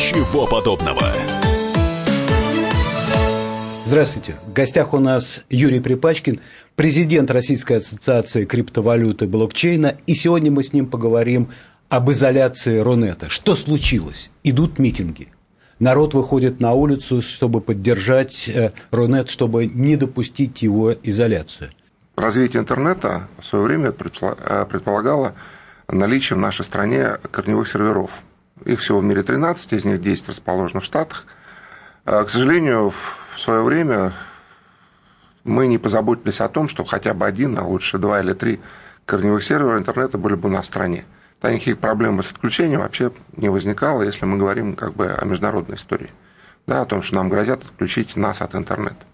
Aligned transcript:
Ничего 0.00 0.46
подобного. 0.46 1.02
Здравствуйте. 3.84 4.34
В 4.46 4.52
гостях 4.54 4.94
у 4.94 4.98
нас 4.98 5.42
Юрий 5.50 5.80
Припачкин, 5.80 6.40
президент 6.74 7.30
Российской 7.30 7.74
ассоциации 7.74 8.46
криптовалюты 8.46 9.26
блокчейна. 9.26 9.98
И 10.06 10.14
сегодня 10.14 10.50
мы 10.50 10.62
с 10.64 10.72
ним 10.72 10.86
поговорим 10.86 11.50
об 11.90 12.10
изоляции 12.10 12.78
Рунета. 12.78 13.28
Что 13.28 13.54
случилось? 13.56 14.30
Идут 14.42 14.78
митинги. 14.78 15.28
Народ 15.78 16.14
выходит 16.14 16.60
на 16.60 16.72
улицу, 16.72 17.20
чтобы 17.20 17.60
поддержать 17.60 18.48
э, 18.48 18.72
Рунет, 18.90 19.28
чтобы 19.28 19.66
не 19.66 19.96
допустить 19.96 20.62
его 20.62 20.94
изоляцию. 20.94 21.72
Развитие 22.16 22.62
интернета 22.62 23.28
в 23.38 23.44
свое 23.44 23.66
время 23.66 23.90
э, 23.90 24.64
предполагало 24.66 25.34
наличие 25.88 26.38
в 26.38 26.40
нашей 26.40 26.64
стране 26.64 27.18
корневых 27.30 27.68
серверов. 27.68 28.22
Их 28.64 28.80
всего 28.80 28.98
в 28.98 29.04
мире 29.04 29.22
13, 29.22 29.72
из 29.72 29.84
них 29.84 30.00
10 30.00 30.28
расположено 30.28 30.80
в 30.80 30.84
Штатах. 30.84 31.26
Э, 32.04 32.24
к 32.24 32.30
сожалению, 32.30 32.92
в 33.34 33.40
свое 33.40 33.62
время 33.62 34.12
мы 35.44 35.66
не 35.66 35.78
позаботились 35.78 36.40
о 36.40 36.48
том, 36.48 36.68
чтобы 36.68 36.88
хотя 36.88 37.14
бы 37.14 37.26
один, 37.26 37.58
а 37.58 37.64
лучше 37.64 37.98
два 37.98 38.20
или 38.20 38.32
три 38.32 38.60
корневых 39.06 39.42
сервера 39.42 39.78
интернета 39.78 40.18
были 40.18 40.34
бы 40.34 40.48
у 40.48 40.52
нас 40.52 40.64
в 40.64 40.68
стране. 40.68 41.04
Тогда 41.40 41.54
никаких 41.54 41.78
проблем 41.78 42.22
с 42.22 42.30
отключением 42.30 42.80
вообще 42.80 43.12
не 43.36 43.48
возникало, 43.48 44.02
если 44.02 44.26
мы 44.26 44.36
говорим 44.36 44.76
как 44.76 44.92
бы 44.94 45.10
о 45.10 45.24
международной 45.24 45.76
истории. 45.76 46.10
Да, 46.66 46.82
о 46.82 46.86
том, 46.86 47.02
что 47.02 47.16
нам 47.16 47.28
грозят 47.28 47.64
отключить 47.64 48.14
нас 48.14 48.42
от 48.42 48.54
интернета. 48.54 49.06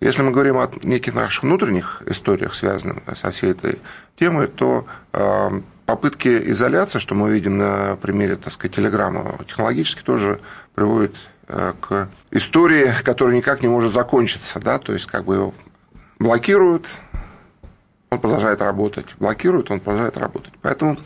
Если 0.00 0.20
мы 0.22 0.30
говорим 0.30 0.58
о 0.58 0.70
неких 0.82 1.14
наших 1.14 1.44
внутренних 1.44 2.02
историях, 2.04 2.54
связанных 2.54 3.02
со 3.16 3.30
всей 3.30 3.52
этой 3.52 3.78
темой, 4.18 4.48
то 4.48 4.86
э, 5.12 5.60
попытки 5.86 6.50
изоляции, 6.50 6.98
что 6.98 7.14
мы 7.14 7.30
видим 7.30 7.56
на 7.58 7.96
примере, 7.96 8.36
так 8.36 8.52
сказать, 8.52 8.74
Телеграма, 8.74 9.38
технологически 9.46 10.02
тоже 10.02 10.40
приводят 10.74 11.16
э, 11.48 11.72
к 11.80 12.08
истории, 12.32 12.90
которая 13.04 13.36
никак 13.36 13.62
не 13.62 13.68
может 13.68 13.92
закончиться. 13.92 14.60
Да? 14.60 14.78
То 14.78 14.92
есть, 14.92 15.06
как 15.06 15.24
бы 15.24 15.34
его 15.36 15.54
блокируют, 16.18 16.88
он 18.10 18.20
продолжает 18.20 18.60
работать. 18.60 19.06
Блокируют, 19.18 19.70
он 19.70 19.80
продолжает 19.80 20.18
работать. 20.18 20.52
Поэтому 20.60 20.98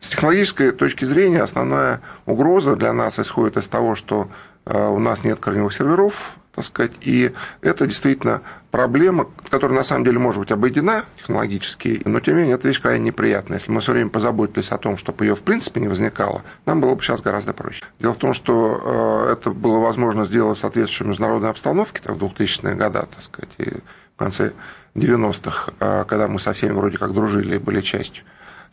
с 0.00 0.10
технологической 0.10 0.72
точки 0.72 1.04
зрения 1.04 1.40
основная 1.40 2.00
угроза 2.26 2.76
для 2.76 2.92
нас 2.92 3.18
исходит 3.18 3.56
из 3.56 3.68
того, 3.68 3.94
что 3.94 4.28
э, 4.66 4.88
у 4.88 4.98
нас 4.98 5.24
нет 5.24 5.38
корневых 5.38 5.72
серверов, 5.72 6.36
так 6.54 6.64
сказать, 6.64 6.92
и 7.00 7.32
это 7.62 7.86
действительно 7.86 8.42
проблема, 8.70 9.28
которая 9.50 9.76
на 9.76 9.84
самом 9.84 10.04
деле 10.04 10.18
может 10.18 10.40
быть 10.40 10.52
обойдена 10.52 11.04
технологически, 11.18 12.02
но 12.04 12.20
тем 12.20 12.34
не 12.34 12.40
менее 12.42 12.56
это 12.56 12.68
вещь 12.68 12.80
крайне 12.80 13.06
неприятная. 13.06 13.58
Если 13.58 13.72
мы 13.72 13.80
все 13.80 13.92
время 13.92 14.10
позаботились 14.10 14.70
о 14.70 14.78
том, 14.78 14.96
чтобы 14.96 15.24
ее 15.24 15.34
в 15.34 15.42
принципе 15.42 15.80
не 15.80 15.88
возникало, 15.88 16.42
нам 16.66 16.80
было 16.80 16.94
бы 16.94 17.02
сейчас 17.02 17.22
гораздо 17.22 17.52
проще. 17.52 17.84
Дело 17.98 18.14
в 18.14 18.18
том, 18.18 18.34
что 18.34 19.26
э, 19.28 19.32
это 19.32 19.50
было 19.50 19.78
возможно 19.78 20.24
сделать 20.24 20.58
в 20.58 20.60
соответствующей 20.60 21.04
международной 21.04 21.50
обстановке 21.50 22.00
в 22.04 22.16
2000-е 22.16 22.74
годы, 22.74 23.00
так 23.00 23.22
сказать, 23.22 23.50
и 23.58 23.70
в 24.14 24.18
конце 24.18 24.52
90-х, 24.94 25.72
э, 25.80 26.04
когда 26.06 26.28
мы 26.28 26.38
со 26.38 26.52
всеми 26.52 26.72
вроде 26.72 26.98
как 26.98 27.12
дружили 27.12 27.56
и 27.56 27.58
были 27.58 27.80
частью. 27.80 28.24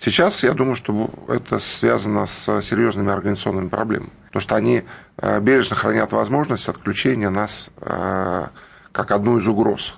Сейчас 0.04 0.44
я 0.44 0.54
думаю, 0.54 0.76
что 0.76 1.12
это 1.28 1.60
связано 1.60 2.26
с 2.26 2.62
серьезными 2.64 3.12
организационными 3.12 3.70
проблемами, 3.70 4.10
потому 4.26 4.42
что 4.42 4.56
они 4.56 4.82
э, 5.18 5.40
бережно 5.40 5.76
хранят 5.76 6.12
возможность 6.12 6.68
отключения 6.68 7.30
нас 7.30 7.70
э, 7.82 8.48
как 8.92 9.12
одну 9.12 9.38
из 9.38 9.48
угроз. 9.48 9.94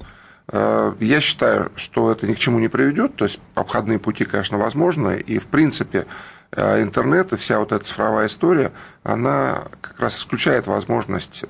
Э, 0.49 0.93
я 0.99 1.21
считаю, 1.21 1.71
что 1.77 2.11
это 2.11 2.27
ни 2.27 2.33
к 2.33 2.37
чему 2.37 2.59
не 2.59 2.67
приведет, 2.67 3.15
то 3.15 3.23
есть 3.23 3.39
обходные 3.55 3.97
пути, 3.97 4.25
конечно, 4.25 4.57
возможны, 4.57 5.23
и 5.25 5.39
в 5.39 5.47
принципе 5.47 6.05
интернет 6.51 7.31
и 7.31 7.37
вся 7.37 7.59
вот 7.59 7.71
эта 7.71 7.85
цифровая 7.85 8.27
история, 8.27 8.73
она 9.03 9.63
как 9.79 9.99
раз 10.01 10.17
исключает 10.17 10.67
возможность 10.67 11.45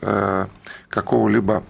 какого-либо 0.88 1.64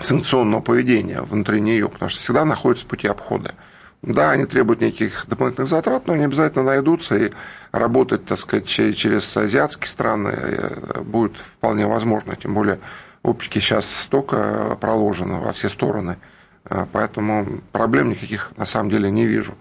санкционного 0.00 0.62
поведения 0.62 1.20
внутри 1.20 1.60
нее, 1.60 1.88
потому 1.88 2.08
что 2.08 2.20
всегда 2.20 2.44
находятся 2.44 2.86
пути 2.86 3.06
обхода. 3.06 3.54
Да, 4.02 4.30
они 4.30 4.44
требуют 4.44 4.80
неких 4.80 5.24
дополнительных 5.26 5.68
затрат, 5.68 6.06
но 6.06 6.12
они 6.12 6.24
обязательно 6.24 6.64
найдутся, 6.64 7.16
и 7.16 7.32
работать, 7.72 8.24
так 8.24 8.38
сказать, 8.38 8.66
через 8.66 9.36
азиатские 9.36 9.88
страны 9.88 10.32
э, 10.32 11.00
будет 11.00 11.36
вполне 11.38 11.86
возможно, 11.86 12.36
тем 12.36 12.54
более 12.54 12.78
оптики 13.22 13.58
сейчас 13.58 13.92
столько 13.92 14.76
проложено 14.80 15.40
во 15.40 15.52
все 15.52 15.68
стороны, 15.68 16.18
э, 16.66 16.86
поэтому 16.92 17.62
проблем 17.72 18.10
никаких 18.10 18.52
на 18.56 18.64
самом 18.64 18.90
деле 18.90 19.10
не 19.10 19.26
вижу. 19.26 19.54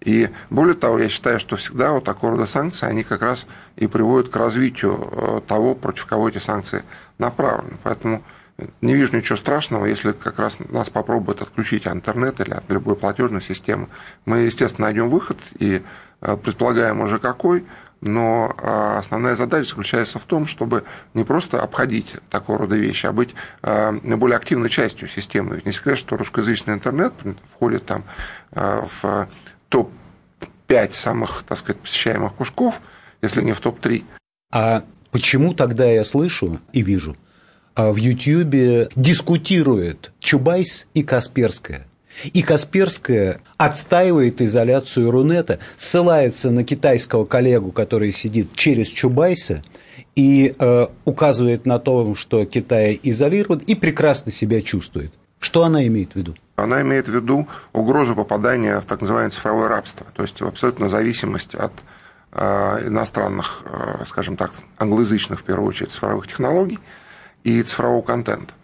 И 0.00 0.30
более 0.50 0.74
того, 0.74 0.98
я 0.98 1.08
считаю, 1.08 1.38
что 1.38 1.54
всегда 1.56 1.92
вот 1.92 2.04
такого 2.04 2.32
рода 2.32 2.46
санкции, 2.46 2.86
они 2.86 3.04
как 3.04 3.22
раз 3.22 3.46
и 3.76 3.86
приводят 3.86 4.30
к 4.30 4.36
развитию 4.36 5.08
э, 5.12 5.40
того, 5.46 5.76
против 5.76 6.06
кого 6.06 6.28
эти 6.28 6.38
санкции 6.38 6.82
направлены. 7.18 7.78
Поэтому 7.84 8.24
не 8.80 8.94
вижу 8.94 9.16
ничего 9.16 9.36
страшного, 9.36 9.86
если 9.86 10.12
как 10.12 10.38
раз 10.38 10.58
нас 10.60 10.90
попробуют 10.90 11.42
отключить 11.42 11.86
от 11.86 11.94
интернета 11.94 12.42
или 12.44 12.52
от 12.52 12.68
любой 12.68 12.96
платежной 12.96 13.40
системы. 13.40 13.88
Мы, 14.24 14.38
естественно, 14.38 14.86
найдем 14.86 15.08
выход 15.08 15.38
и 15.58 15.82
э, 16.20 16.36
предполагаем 16.36 17.00
уже 17.00 17.18
какой, 17.18 17.64
но 18.00 18.54
э, 18.56 18.98
основная 18.98 19.36
задача 19.36 19.70
заключается 19.70 20.18
в 20.18 20.24
том, 20.24 20.46
чтобы 20.46 20.84
не 21.14 21.24
просто 21.24 21.62
обходить 21.62 22.16
такого 22.30 22.58
рода 22.58 22.76
вещи, 22.76 23.06
а 23.06 23.12
быть 23.12 23.34
э, 23.62 23.92
более 24.16 24.36
активной 24.36 24.68
частью 24.68 25.08
системы. 25.08 25.56
Ведь 25.56 25.66
не 25.66 25.72
секрет, 25.72 25.98
что 25.98 26.16
русскоязычный 26.16 26.74
интернет 26.74 27.12
входит 27.54 27.86
там 27.86 28.04
в 28.50 29.28
топ-5 29.70 30.92
самых, 30.92 31.44
так 31.48 31.56
сказать, 31.56 31.80
посещаемых 31.80 32.36
кружков, 32.36 32.80
если 33.22 33.40
не 33.40 33.52
в 33.52 33.60
топ-3. 33.60 34.04
А 34.52 34.84
почему 35.10 35.54
тогда 35.54 35.90
я 35.90 36.04
слышу 36.04 36.60
и 36.72 36.82
вижу, 36.82 37.16
в 37.76 37.96
Ютьюбе 37.96 38.88
дискутирует 38.96 40.12
Чубайс 40.20 40.86
и 40.94 41.02
Касперская. 41.02 41.86
И 42.34 42.42
Касперская 42.42 43.40
отстаивает 43.56 44.42
изоляцию 44.42 45.10
Рунета, 45.10 45.58
ссылается 45.76 46.50
на 46.50 46.62
китайского 46.64 47.24
коллегу, 47.24 47.72
который 47.72 48.12
сидит 48.12 48.54
через 48.54 48.88
Чубайса, 48.88 49.62
и 50.14 50.54
э, 50.58 50.86
указывает 51.06 51.64
на 51.64 51.78
то, 51.78 52.14
что 52.14 52.44
Китай 52.44 53.00
изолирован 53.02 53.60
и 53.60 53.74
прекрасно 53.74 54.30
себя 54.30 54.60
чувствует. 54.60 55.12
Что 55.38 55.64
она 55.64 55.86
имеет 55.86 56.12
в 56.12 56.16
виду? 56.16 56.34
Она 56.56 56.82
имеет 56.82 57.08
в 57.08 57.14
виду 57.14 57.48
угрозу 57.72 58.14
попадания 58.14 58.78
в 58.78 58.84
так 58.84 59.00
называемое 59.00 59.30
цифровое 59.30 59.68
рабство, 59.68 60.06
то 60.14 60.22
есть 60.22 60.40
в 60.40 60.46
абсолютную 60.46 60.90
зависимость 60.90 61.54
от 61.54 61.72
э, 62.32 62.88
иностранных, 62.88 63.62
э, 63.64 64.04
скажем 64.06 64.36
так, 64.36 64.52
англоязычных, 64.76 65.40
в 65.40 65.44
первую 65.44 65.68
очередь, 65.68 65.92
цифровых 65.92 66.28
технологий– 66.28 66.78
и 67.44 67.62
цифрового 67.62 68.02
контента. 68.02 68.54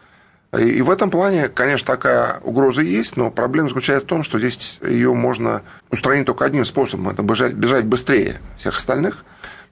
И 0.56 0.80
в 0.80 0.90
этом 0.90 1.10
плане, 1.10 1.48
конечно, 1.48 1.86
такая 1.86 2.40
угроза 2.40 2.80
есть, 2.80 3.18
но 3.18 3.30
проблема 3.30 3.68
заключается 3.68 4.06
в 4.06 4.08
том, 4.08 4.22
что 4.22 4.38
здесь 4.38 4.78
ее 4.82 5.12
можно 5.12 5.62
устранить 5.90 6.26
только 6.26 6.46
одним 6.46 6.64
способом. 6.64 7.10
Это 7.10 7.22
бежать, 7.22 7.52
бежать 7.52 7.84
быстрее 7.84 8.40
всех 8.56 8.76
остальных, 8.76 9.24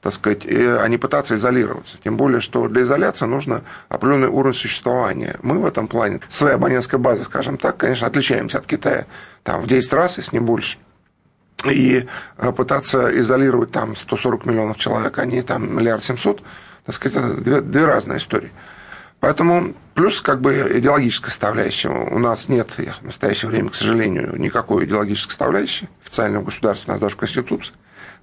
так 0.03 0.13
сказать, 0.13 0.47
а 0.47 0.87
не 0.87 0.99
пытаться 0.99 1.35
изолироваться. 1.35 1.97
Тем 2.05 2.19
более, 2.19 2.43
что 2.43 2.69
для 2.69 2.83
изоляции 2.83 3.25
нужно 3.25 3.63
определенный 3.89 4.29
уровень 4.29 4.55
существования. 4.55 5.37
Мы 5.43 5.59
в 5.59 5.65
этом 5.65 5.89
плане, 5.89 6.21
своей 6.29 6.57
абонентской 6.57 6.99
базы, 6.99 7.25
скажем 7.25 7.57
так, 7.57 7.79
конечно, 7.79 8.07
отличаемся 8.07 8.59
от 8.59 8.67
Китая 8.67 9.07
там, 9.45 9.63
в 9.63 9.67
10 9.67 9.93
раз, 9.95 10.19
если 10.19 10.37
не 10.37 10.41
больше. 10.41 10.77
И 11.65 12.07
э, 12.37 12.53
пытаться 12.53 13.19
изолировать 13.19 13.73
там 13.73 13.97
140 13.97 14.45
миллионов 14.45 14.77
человек, 14.77 15.19
а 15.19 15.25
не 15.25 15.41
там 15.41 15.75
миллиард 15.75 16.05
семьсот, 16.05 16.43
так 16.85 16.95
сказать, 16.95 17.17
это 17.17 17.35
две, 17.35 17.61
две 17.63 17.87
разные 17.87 18.19
истории. 18.19 18.53
Поэтому 19.21 19.75
плюс 19.95 20.21
как 20.21 20.41
бы 20.41 20.71
идеологическая 20.75 21.31
составляющая. 21.31 21.89
У 21.89 22.19
нас 22.19 22.49
нет 22.49 22.71
в 22.71 23.03
настоящее 23.03 23.51
время, 23.51 23.71
к 23.71 23.75
сожалению, 23.75 24.37
никакой 24.37 24.85
идеологической 24.85 25.31
составляющей. 25.31 25.89
Официального 26.05 26.45
государства 26.45 26.91
у 26.91 26.93
нас 26.93 27.01
даже 27.01 27.15
в 27.15 27.19
Конституции 27.19 27.73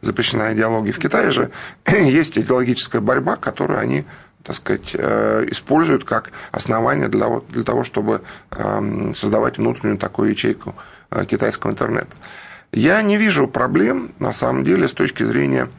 запрещена 0.01 0.53
идеология. 0.53 0.91
В 0.91 1.00
Китае 1.00 1.31
же 1.31 1.51
есть 1.88 2.38
идеологическая 2.38 3.01
борьба, 3.01 3.35
которую 3.35 3.79
они 3.79 4.06
так 4.44 4.57
сказать, 4.57 4.91
э, 4.94 5.45
используют 5.51 6.03
как 6.03 6.31
основание 6.51 7.07
для, 7.07 7.29
для 7.50 7.63
того, 7.63 7.85
чтобы 7.85 8.23
эм, 8.51 9.15
создавать 9.15 9.57
внутреннюю 9.57 9.97
такую 9.97 10.31
ячейку 10.31 10.75
э, 11.12 11.23
китайского 11.25 11.71
интернета. 11.71 12.13
Я 12.73 13.01
не 13.03 13.15
вижу 13.15 13.47
проблем, 13.47 14.13
на 14.19 14.33
самом 14.33 14.65
деле, 14.65 14.88
с 14.88 14.94
точки 14.94 15.23
зрения 15.23 15.69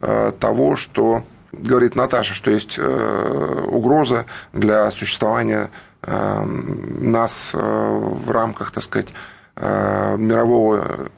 э, 0.00 0.32
того, 0.38 0.76
что 0.76 1.24
говорит 1.58 1.94
Наташа, 1.94 2.34
что 2.34 2.50
есть 2.50 2.78
э, 2.78 3.64
угроза 3.68 4.26
для 4.52 4.90
существования 4.90 5.70
э, 6.02 6.44
нас 6.44 7.52
э, 7.54 7.58
в 7.58 8.30
рамках, 8.30 8.70
так 8.70 8.82
сказать, 8.82 9.08
мирового 9.56 11.10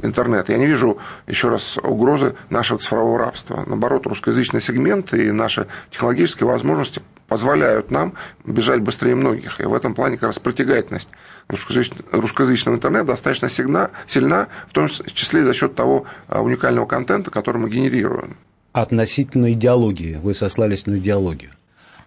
интернета. 0.00 0.52
Я 0.52 0.58
не 0.58 0.66
вижу, 0.66 0.96
еще 1.26 1.50
раз, 1.50 1.76
угрозы 1.76 2.34
нашего 2.48 2.78
цифрового 2.78 3.18
рабства. 3.18 3.62
Наоборот, 3.66 4.06
русскоязычный 4.06 4.62
сегмент 4.62 5.12
и 5.12 5.30
наши 5.30 5.66
технологические 5.90 6.48
возможности 6.48 7.02
позволяют 7.26 7.90
нам 7.90 8.14
бежать 8.46 8.80
быстрее 8.80 9.16
многих. 9.16 9.60
И 9.60 9.64
в 9.64 9.74
этом 9.74 9.94
плане 9.94 10.16
как 10.16 10.28
раз 10.28 10.38
притягательность 10.38 11.10
русскоязычного 11.48 12.76
интернета 12.76 13.08
достаточно 13.08 13.50
сильна, 13.50 13.90
в 14.06 14.72
том 14.72 14.88
числе 14.88 15.44
за 15.44 15.52
счет 15.52 15.74
того 15.74 16.06
уникального 16.30 16.86
контента, 16.86 17.30
который 17.30 17.58
мы 17.58 17.68
генерируем. 17.68 18.38
Относительно 18.72 19.52
идеологии. 19.52 20.18
Вы 20.22 20.34
сослались 20.34 20.86
на 20.86 20.98
идеологию. 20.98 21.50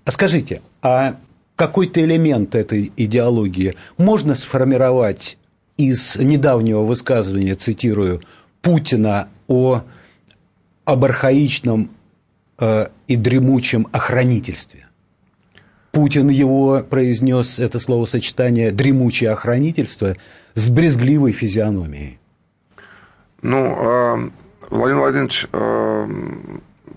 А 0.06 0.12
скажите, 0.12 0.62
а 0.82 1.18
какой-то 1.56 2.02
элемент 2.02 2.56
этой 2.56 2.92
идеологии 2.98 3.76
можно 3.98 4.36
сформировать 4.36 5.38
из 5.78 6.16
недавнего 6.16 6.82
высказывания, 6.82 7.56
цитирую, 7.56 8.22
Путина 8.62 9.30
о, 9.48 9.84
об 10.86 11.06
архаичном 11.06 11.92
э, 12.60 12.88
и 13.08 13.16
дремучем 13.16 13.88
охранительстве? 13.92 14.88
Путин 15.92 16.30
его 16.30 16.86
произнес 16.90 17.60
это 17.60 17.80
словосочетание 17.80 18.72
«дремучее 18.72 19.32
охранительство» 19.32 20.16
с 20.54 20.70
брезгливой 20.70 21.34
физиономией. 21.34 22.20
Ну, 23.42 23.58
э, 23.58 24.32
Владимир 24.72 25.02
Владимирович 25.02 25.48
э, 25.52 26.08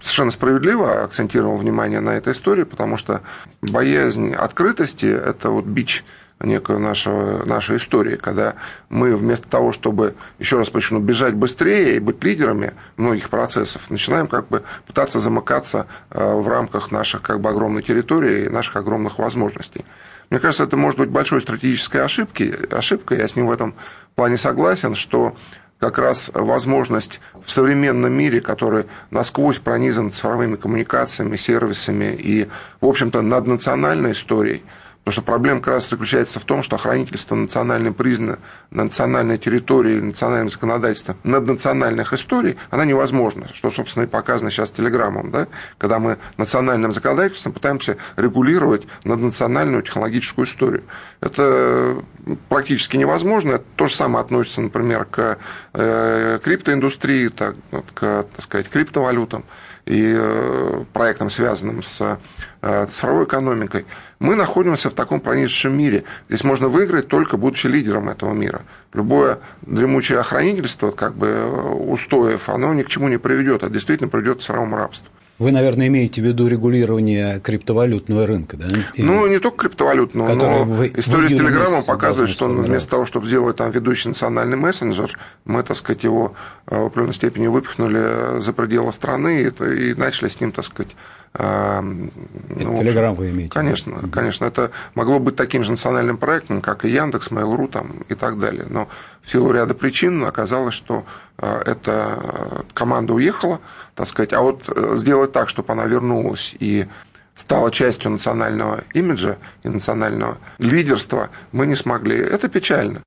совершенно 0.00 0.30
справедливо 0.30 1.02
акцентировал 1.02 1.56
внимание 1.56 2.00
на 2.00 2.10
этой 2.10 2.32
истории, 2.32 2.62
потому 2.62 2.96
что 2.96 3.22
боязнь 3.62 4.32
открытости– 4.32 5.06
это 5.06 5.50
вот 5.50 5.64
бич 5.64 6.04
некой 6.40 6.78
нашего, 6.78 7.44
нашей 7.44 7.78
истории, 7.78 8.16
когда 8.16 8.54
мы 8.90 9.16
вместо 9.16 9.48
того, 9.48 9.72
чтобы, 9.72 10.14
еще 10.38 10.58
раз 10.58 10.70
почну, 10.70 11.00
бежать 11.00 11.34
быстрее 11.34 11.96
и 11.96 12.00
быть 12.00 12.22
лидерами 12.22 12.74
многих 12.96 13.28
процессов, 13.28 13.90
начинаем 13.90 14.28
как 14.28 14.48
бы 14.48 14.62
пытаться 14.86 15.18
замыкаться 15.18 15.86
э, 16.10 16.34
в 16.34 16.46
рамках 16.46 16.92
наших 16.92 17.22
как 17.22 17.40
бы 17.40 17.48
огромной 17.48 17.82
территории 17.82 18.44
и 18.44 18.48
наших 18.48 18.76
огромных 18.76 19.18
возможностей. 19.18 19.84
Мне 20.30 20.38
кажется, 20.38 20.64
это 20.64 20.76
может 20.76 20.98
быть 20.98 21.10
большой 21.10 21.40
стратегической 21.40 22.02
ошибки, 22.02 22.54
ошибкой, 22.70 23.18
я 23.18 23.28
с 23.28 23.36
ним 23.36 23.46
в 23.46 23.50
этом 23.50 23.74
плане 24.14 24.36
согласен, 24.36 24.94
что 24.94 25.36
как 25.84 25.98
раз 25.98 26.30
возможность 26.32 27.20
в 27.44 27.50
современном 27.50 28.10
мире, 28.10 28.40
который 28.40 28.86
насквозь 29.10 29.58
пронизан 29.58 30.12
цифровыми 30.12 30.56
коммуникациями, 30.56 31.36
сервисами 31.36 32.16
и, 32.18 32.48
в 32.80 32.86
общем-то, 32.86 33.20
наднациональной 33.20 34.12
историей– 34.12 34.62
Потому 35.04 35.12
что 35.12 35.22
проблема 35.22 35.60
как 35.60 35.74
раз 35.74 35.90
заключается 35.90 36.40
в 36.40 36.44
том, 36.44 36.62
что 36.62 36.76
охранительство 36.76 37.34
национальной 37.34 37.92
признано 37.92 38.38
на 38.70 38.84
национальной 38.84 39.36
территории, 39.36 40.00
национальное 40.00 40.48
законодательство 40.48 41.14
наднациональных 41.24 42.14
историй, 42.14 42.56
она 42.70 42.86
невозможна, 42.86 43.48
что, 43.52 43.70
собственно, 43.70 44.04
и 44.04 44.06
показано 44.06 44.50
сейчас 44.50 44.70
телеграммом, 44.70 45.30
да, 45.30 45.46
когда 45.76 45.98
мы 45.98 46.16
национальным 46.38 46.90
законодательством 46.90 47.52
пытаемся 47.52 47.98
регулировать 48.16 48.86
наднациональную 49.04 49.82
технологическую 49.82 50.46
историю. 50.46 50.84
Это 51.20 52.02
практически 52.48 52.96
невозможно. 52.96 53.56
Это 53.56 53.64
то 53.76 53.88
же 53.88 53.94
самое 53.94 54.24
относится, 54.24 54.62
например, 54.62 55.04
к 55.04 55.36
э, 55.74 56.38
криптоиндустрии, 56.42 57.28
так, 57.28 57.56
к, 57.92 58.24
так 58.24 58.40
сказать, 58.40 58.70
криптовалютам 58.70 59.44
и 59.86 60.14
э, 60.16 60.84
проектам, 60.92 61.30
связанным 61.30 61.82
с 61.82 62.18
э, 62.62 62.86
цифровой 62.90 63.24
экономикой, 63.24 63.84
мы 64.18 64.34
находимся 64.34 64.88
в 64.88 64.94
таком 64.94 65.20
пронизшем 65.20 65.76
мире. 65.76 66.04
Здесь 66.28 66.44
можно 66.44 66.68
выиграть 66.68 67.08
только 67.08 67.36
будучи 67.36 67.66
лидером 67.66 68.08
этого 68.08 68.32
мира. 68.32 68.62
Любое 68.92 69.40
дремучее 69.62 70.20
охранительство, 70.20 70.90
как 70.90 71.14
бы 71.14 71.26
э, 71.26 71.60
устоев, 71.72 72.48
оно 72.48 72.72
ни 72.72 72.82
к 72.82 72.88
чему 72.88 73.08
не 73.08 73.18
приведет, 73.18 73.62
а 73.62 73.68
действительно 73.68 74.08
приведет 74.08 74.38
к 74.38 74.40
цифровому 74.40 74.76
рабству. 74.76 75.08
Вы, 75.38 75.50
наверное, 75.50 75.88
имеете 75.88 76.20
в 76.20 76.24
виду 76.24 76.46
регулирование 76.46 77.40
криптовалютного 77.40 78.24
рынка, 78.26 78.56
да? 78.56 78.68
Или... 78.94 79.04
Ну, 79.04 79.26
не 79.26 79.40
только 79.40 79.68
криптовалютного, 79.68 80.34
но 80.34 80.64
вы, 80.64 80.92
история 80.96 81.28
с 81.28 81.32
Телеграмом 81.32 81.82
показывает, 81.82 82.30
что 82.30 82.44
он 82.44 82.62
вместо 82.62 82.90
того, 82.90 83.04
чтобы 83.04 83.26
сделать 83.26 83.56
там 83.56 83.70
ведущий 83.70 84.08
национальный 84.08 84.56
мессенджер, 84.56 85.18
мы, 85.44 85.64
так 85.64 85.76
сказать, 85.76 86.04
его 86.04 86.34
э, 86.66 86.80
в 86.80 86.86
определенной 86.86 87.14
степени 87.14 87.48
выпихнули 87.48 88.40
за 88.40 88.52
пределы 88.52 88.92
страны 88.92 89.42
и, 89.42 89.90
и 89.90 89.94
начали 89.94 90.28
с 90.28 90.40
ним, 90.40 90.52
так 90.52 90.64
сказать, 90.64 90.94
ну, 91.36 92.78
Телеграм 92.78 93.14
вы 93.14 93.30
имеете? 93.30 93.52
Конечно, 93.52 93.98
да? 94.02 94.08
конечно. 94.08 94.44
Это 94.44 94.70
могло 94.94 95.18
быть 95.18 95.34
таким 95.34 95.64
же 95.64 95.72
национальным 95.72 96.16
проектом, 96.16 96.62
как 96.62 96.84
и 96.84 96.90
Яндекс, 96.90 97.28
Mail.ru 97.28 97.68
там, 97.68 98.04
и 98.08 98.14
так 98.14 98.38
далее. 98.38 98.66
Но 98.68 98.88
в 99.20 99.28
силу 99.28 99.50
ряда 99.50 99.74
причин 99.74 100.24
оказалось, 100.24 100.74
что 100.74 101.04
э, 101.38 101.62
эта 101.66 102.64
команда 102.72 103.14
уехала, 103.14 103.60
так 103.96 104.06
сказать. 104.06 104.32
А 104.32 104.42
вот 104.42 104.68
э, 104.68 104.94
сделать 104.96 105.32
так, 105.32 105.48
чтобы 105.48 105.72
она 105.72 105.86
вернулась 105.86 106.54
и 106.60 106.86
стала 107.34 107.72
частью 107.72 108.12
национального 108.12 108.84
имиджа 108.92 109.38
и 109.64 109.68
национального 109.68 110.38
лидерства, 110.58 111.30
мы 111.50 111.66
не 111.66 111.74
смогли. 111.74 112.16
Это 112.16 112.48
печально. 112.48 113.02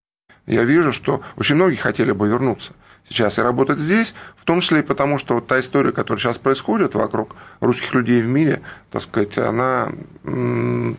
Я 0.47 0.63
вижу, 0.63 0.91
что 0.91 1.21
очень 1.37 1.55
многие 1.55 1.75
хотели 1.75 2.11
бы 2.11 2.27
вернуться 2.27 2.73
сейчас 3.09 3.37
и 3.37 3.41
работать 3.41 3.79
здесь, 3.79 4.13
в 4.35 4.45
том 4.45 4.61
числе 4.61 4.79
и 4.79 4.83
потому, 4.83 5.17
что 5.17 5.35
вот 5.35 5.47
та 5.47 5.59
история, 5.59 5.91
которая 5.91 6.19
сейчас 6.19 6.37
происходит 6.37 6.95
вокруг 6.95 7.35
русских 7.59 7.93
людей 7.93 8.21
в 8.21 8.27
мире, 8.27 8.61
так 8.91 9.01
сказать, 9.01 9.37
она 9.37 9.89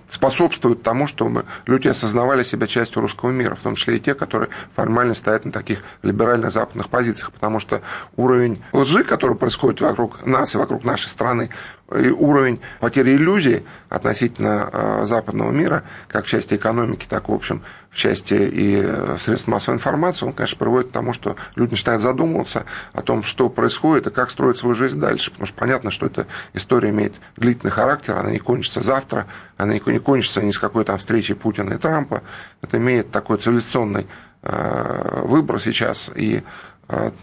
способствует 0.09 0.83
тому, 0.83 1.07
чтобы 1.07 1.45
люди 1.67 1.89
осознавали 1.89 2.43
себя 2.43 2.67
частью 2.67 3.03
русского 3.03 3.31
мира, 3.31 3.55
в 3.55 3.61
том 3.61 3.75
числе 3.75 3.97
и 3.97 4.01
те, 4.01 4.15
которые 4.15 4.51
формально 4.75 5.15
стоят 5.15 5.45
на 5.45 5.53
таких 5.53 5.83
либеральных 6.03 6.51
западных 6.51 6.89
позициях, 6.89 7.33
потому 7.33 7.61
что 7.61 7.83
уровень 8.17 8.63
лжи, 8.73 9.05
который 9.05 9.37
происходит 9.37 9.81
вокруг 9.81 10.25
нас 10.27 10.55
и 10.55 10.59
вокруг 10.59 10.85
нашей 10.85 11.09
страны, 11.09 11.51
уровень 11.91 12.61
потери 12.81 13.17
иллюзий 13.17 13.65
относительно 13.89 14.69
э, 14.71 15.07
западного 15.07 15.51
мира, 15.51 15.85
как 16.09 16.27
в 16.27 16.29
части 16.29 16.55
экономики, 16.55 17.07
так, 17.09 17.29
в 17.29 17.33
общем, 17.33 17.63
в 17.91 17.97
части 17.97 18.35
и 18.35 18.83
э, 18.85 19.17
средств 19.19 19.49
массовой 19.49 19.77
информации, 19.77 20.27
он, 20.27 20.35
конечно, 20.35 20.59
приводит 20.59 20.91
к 20.91 20.93
тому, 20.93 21.15
что 21.15 21.37
люди 21.55 21.71
начинают 21.71 22.03
задумываться 22.03 22.67
о 22.93 23.01
том, 23.01 23.23
что 23.23 23.49
происходит 23.49 24.07
и 24.07 24.11
как 24.11 24.31
строить 24.31 24.59
свою 24.59 24.75
жизнь 24.75 25.01
дальше. 25.01 25.31
Потому 25.31 25.47
что 25.47 25.57
понятно, 25.57 25.91
что 25.91 26.07
эта 26.07 26.27
история 26.53 26.91
имеет 26.91 27.15
длительный 27.37 27.73
характер, 27.73 28.17
она 28.19 28.31
не 28.31 28.39
кончится 28.39 28.83
завтра, 28.83 29.27
она 29.57 29.73
не 29.73 29.99
кончится 29.99 30.43
ни 30.43 30.51
с 30.51 30.59
какой 30.59 30.85
там 30.85 30.99
встречей 30.99 31.37
Путина 31.37 31.75
и 31.75 31.79
Трампа. 31.79 32.23
Это 32.61 32.77
имеет 32.77 33.11
такой 33.11 33.39
цивилизационный 33.39 34.07
э, 34.43 35.23
выбор 35.25 35.59
сейчас. 35.61 36.11
И 36.15 36.43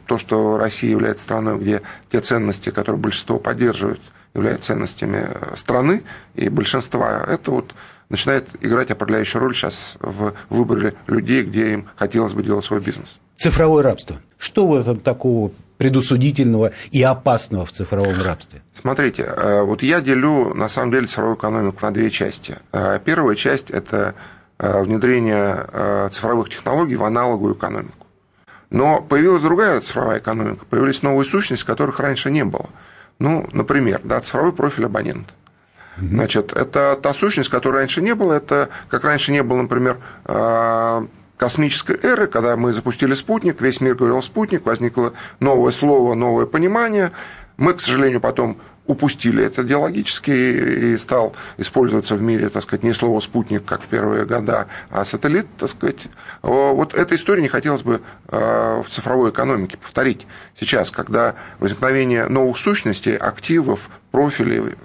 то, 0.05 0.19
что 0.19 0.59
Россия 0.59 0.91
является 0.91 1.23
страной, 1.23 1.57
где 1.57 1.81
те 2.09 2.21
ценности, 2.21 2.69
которые 2.69 3.01
большинство 3.01 3.39
поддерживают, 3.39 3.99
являются 4.35 4.67
ценностями 4.67 5.27
страны 5.55 6.03
и 6.35 6.49
большинства, 6.49 7.23
это 7.27 7.51
вот 7.51 7.73
начинает 8.09 8.47
играть 8.61 8.91
определяющую 8.91 9.41
роль 9.41 9.55
сейчас 9.55 9.97
в 9.99 10.33
выборе 10.49 10.93
людей, 11.07 11.43
где 11.43 11.73
им 11.73 11.89
хотелось 11.95 12.33
бы 12.33 12.43
делать 12.43 12.65
свой 12.65 12.79
бизнес. 12.79 13.17
Цифровое 13.37 13.83
рабство. 13.83 14.17
Что 14.37 14.67
в 14.67 14.75
этом 14.75 14.99
такого 14.99 15.51
предусудительного 15.77 16.71
и 16.91 17.01
опасного 17.01 17.65
в 17.65 17.71
цифровом 17.71 18.21
рабстве? 18.21 18.61
Смотрите, 18.73 19.23
э, 19.23 19.61
вот 19.63 19.81
я 19.83 20.01
делю 20.01 20.53
на 20.53 20.69
самом 20.69 20.91
деле 20.91 21.07
цифровую 21.07 21.35
экономику 21.35 21.79
на 21.81 21.93
две 21.93 22.09
части. 22.11 22.57
Э, 22.71 22.99
первая 23.03 23.35
часть– 23.35 23.69
это 23.71 24.15
э, 24.59 24.83
внедрение 24.83 26.09
цифровых 26.11 26.49
технологий 26.49 26.95
в 26.95 27.03
аналоговую 27.03 27.55
экономику. 27.55 28.05
Но 28.69 29.01
появилась 29.01 29.41
другая 29.41 29.81
цифровая 29.81 30.19
экономика, 30.19 30.65
появились 30.69 31.01
новые 31.01 31.25
сущности, 31.25 31.65
которых 31.65 31.99
раньше 31.99 32.31
не 32.31 32.45
было– 32.45 32.69
ну, 33.19 33.47
например, 33.51 34.01
да, 34.03 34.19
цифровой 34.21 34.53
профиль 34.53 34.85
абонента. 34.85 35.33
Значит, 35.97 36.51
это 36.51 36.99
та 37.01 37.13
сущность, 37.13 37.49
которой 37.49 37.77
раньше 37.77 38.01
не 38.01 38.15
было. 38.15 38.33
Это 38.33 38.69
как 38.89 39.05
раньше 39.05 39.31
не 39.31 39.41
было, 39.43 39.61
например, 39.61 39.97
а, 40.25 41.07
космической 41.37 41.97
эры, 42.01 42.27
когда 42.27 42.57
мы 42.57 42.73
запустили 42.73 43.13
спутник, 43.13 43.61
весь 43.61 43.81
мир 43.81 43.95
говорил 43.95 44.21
спутник, 44.21 44.65
возникло 44.65 45.13
новое 45.39 45.71
слово, 45.71 46.13
новое 46.13 46.45
понимание. 46.45 47.11
Мы, 47.57 47.73
к 47.73 47.79
сожалению, 47.79 48.19
потом 48.19 48.57
упустили 48.87 49.43
это 49.43 49.63
идеологически 49.63 50.31
и 50.31 50.97
стал 50.97 51.35
использоваться 51.57 52.15
в 52.15 52.21
мире, 52.21 52.49
так 52.49 52.63
сказать, 52.63 52.83
не 52.83 52.93
слово 52.93 53.19
«спутник», 53.19 53.65
как 53.65 53.81
в 53.81 53.87
первые 53.87 54.25
года, 54.25 54.67
а 54.89 55.05
сателлит, 55.05 55.47
так 55.57 55.69
сказать. 55.69 56.07
Вот 56.41 56.93
этой 56.93 57.17
истории 57.17 57.41
не 57.41 57.47
хотелось 57.47 57.81
бы 57.81 58.01
э, 58.27 58.81
в 58.85 58.89
цифровой 58.89 59.31
экономике 59.31 59.77
повторить 59.77 60.27
сейчас, 60.59 60.91
когда 60.91 61.35
возникновение 61.59 62.27
новых 62.27 62.57
сущностей, 62.57 63.15
активов, 63.15 63.89
профилей 64.11 64.75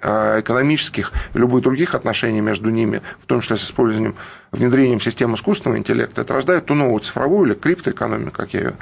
э, 0.00 0.40
экономических 0.40 1.12
и 1.34 1.38
любых 1.38 1.62
других 1.62 1.94
отношений 1.94 2.40
между 2.40 2.70
ними, 2.70 3.02
в 3.20 3.26
том 3.26 3.40
числе 3.40 3.56
с 3.56 3.64
использованием, 3.64 4.16
внедрением 4.52 5.00
систем 5.00 5.34
искусственного 5.34 5.78
интеллекта, 5.78 6.22
это 6.22 6.34
рождает 6.34 6.66
ту 6.66 6.74
новую 6.74 7.00
цифровую 7.00 7.46
или 7.46 7.54
криптоэкономику, 7.54 8.32
как 8.32 8.54
я 8.54 8.60
ее 8.60 8.72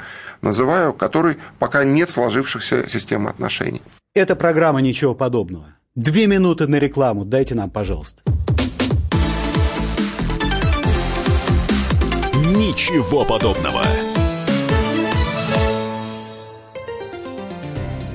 называю, 0.41 0.93
которой 0.93 1.37
пока 1.59 1.83
нет 1.83 2.09
сложившихся 2.09 2.89
систем 2.89 3.27
отношений. 3.27 3.81
Это 4.15 4.35
программа 4.35 4.81
«Ничего 4.81 5.13
подобного». 5.13 5.75
Две 5.93 6.25
минуты 6.25 6.65
на 6.65 6.77
рекламу 6.77 7.25
дайте 7.25 7.53
нам, 7.53 7.69
пожалуйста. 7.69 8.23
Ничего 12.33 13.23
подобного. 13.23 13.83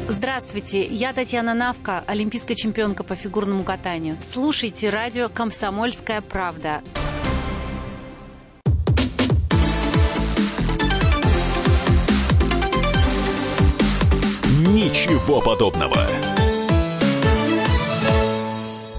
Здравствуйте, 0.08 0.84
я 0.84 1.12
Татьяна 1.12 1.54
Навка, 1.54 2.02
олимпийская 2.08 2.56
чемпионка 2.56 3.04
по 3.04 3.14
фигурному 3.14 3.62
катанию. 3.62 4.16
Слушайте 4.20 4.90
радио 4.90 5.28
«Комсомольская 5.28 6.22
правда». 6.22 6.82
Ничего 15.24 15.40
подобного. 15.40 15.96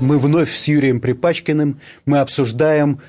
Мы 0.02 0.18
вновь 0.18 0.56
с 0.56 0.68
Юрием 0.68 1.00
Припачкиным 1.00 1.80
мы 2.08 2.18
обсуждаем 2.18 3.00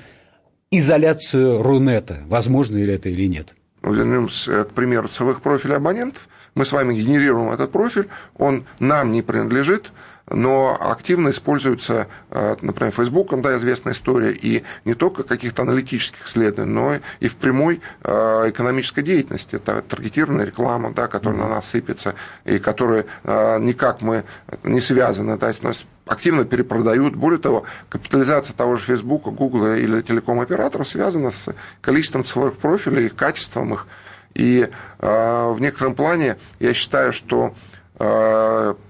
изоляцию 0.69 1.63
Рунета. 1.63 2.19
Возможно 2.27 2.77
ли 2.77 2.93
это 2.93 3.09
или 3.09 3.25
нет? 3.25 3.55
Вернемся 3.81 4.65
к 4.65 4.69
примеру 4.73 5.07
цифровых 5.07 5.41
профилей 5.41 5.77
абонентов. 5.77 6.29
Мы 6.53 6.63
с 6.63 6.71
вами 6.71 6.93
генерируем 6.93 7.49
этот 7.49 7.71
профиль, 7.71 8.07
он 8.37 8.65
нам 8.79 9.11
не 9.11 9.23
принадлежит, 9.23 9.91
но 10.29 10.77
активно 10.79 11.29
используется, 11.29 12.07
э, 12.31 12.55
например, 12.61 12.91
Фейсбуком, 12.91 13.41
да, 13.41 13.57
известная 13.57 13.93
история, 13.93 14.31
и 14.33 14.63
не 14.83 14.93
только 14.93 15.23
каких-то 15.23 15.61
аналитических 15.61 16.25
исследований, 16.27 16.73
но 16.73 16.99
и 17.19 17.27
в 17.27 17.37
прямой 17.37 17.81
э, 18.03 18.49
экономической 18.49 19.03
деятельности. 19.03 19.55
Это 19.55 19.81
таргетированная 19.81 20.45
реклама, 20.45 20.91
да, 20.93 21.07
которая 21.07 21.39
на 21.39 21.47
нас 21.47 21.69
сыпется, 21.69 22.15
и 22.43 22.59
которая 22.59 23.05
э, 23.23 23.59
никак 23.59 24.01
мы 24.01 24.25
не 24.63 24.81
связаны, 24.81 25.37
да, 25.37 25.47
есть 25.47 25.61
активно 26.05 26.45
перепродают. 26.45 27.15
Более 27.15 27.39
того, 27.39 27.63
капитализация 27.89 28.55
того 28.55 28.77
же 28.77 28.83
Фейсбука, 28.83 29.29
Гугла 29.29 29.77
или 29.77 30.01
телеком-операторов 30.01 30.87
связана 30.87 31.31
с 31.31 31.53
количеством 31.81 32.23
цифровых 32.23 32.57
профилей, 32.57 33.07
их 33.07 33.15
качеством 33.15 33.73
их. 33.73 33.87
И 34.33 34.69
в 34.99 35.57
некотором 35.59 35.95
плане 35.95 36.37
я 36.59 36.73
считаю, 36.73 37.11
что 37.11 37.55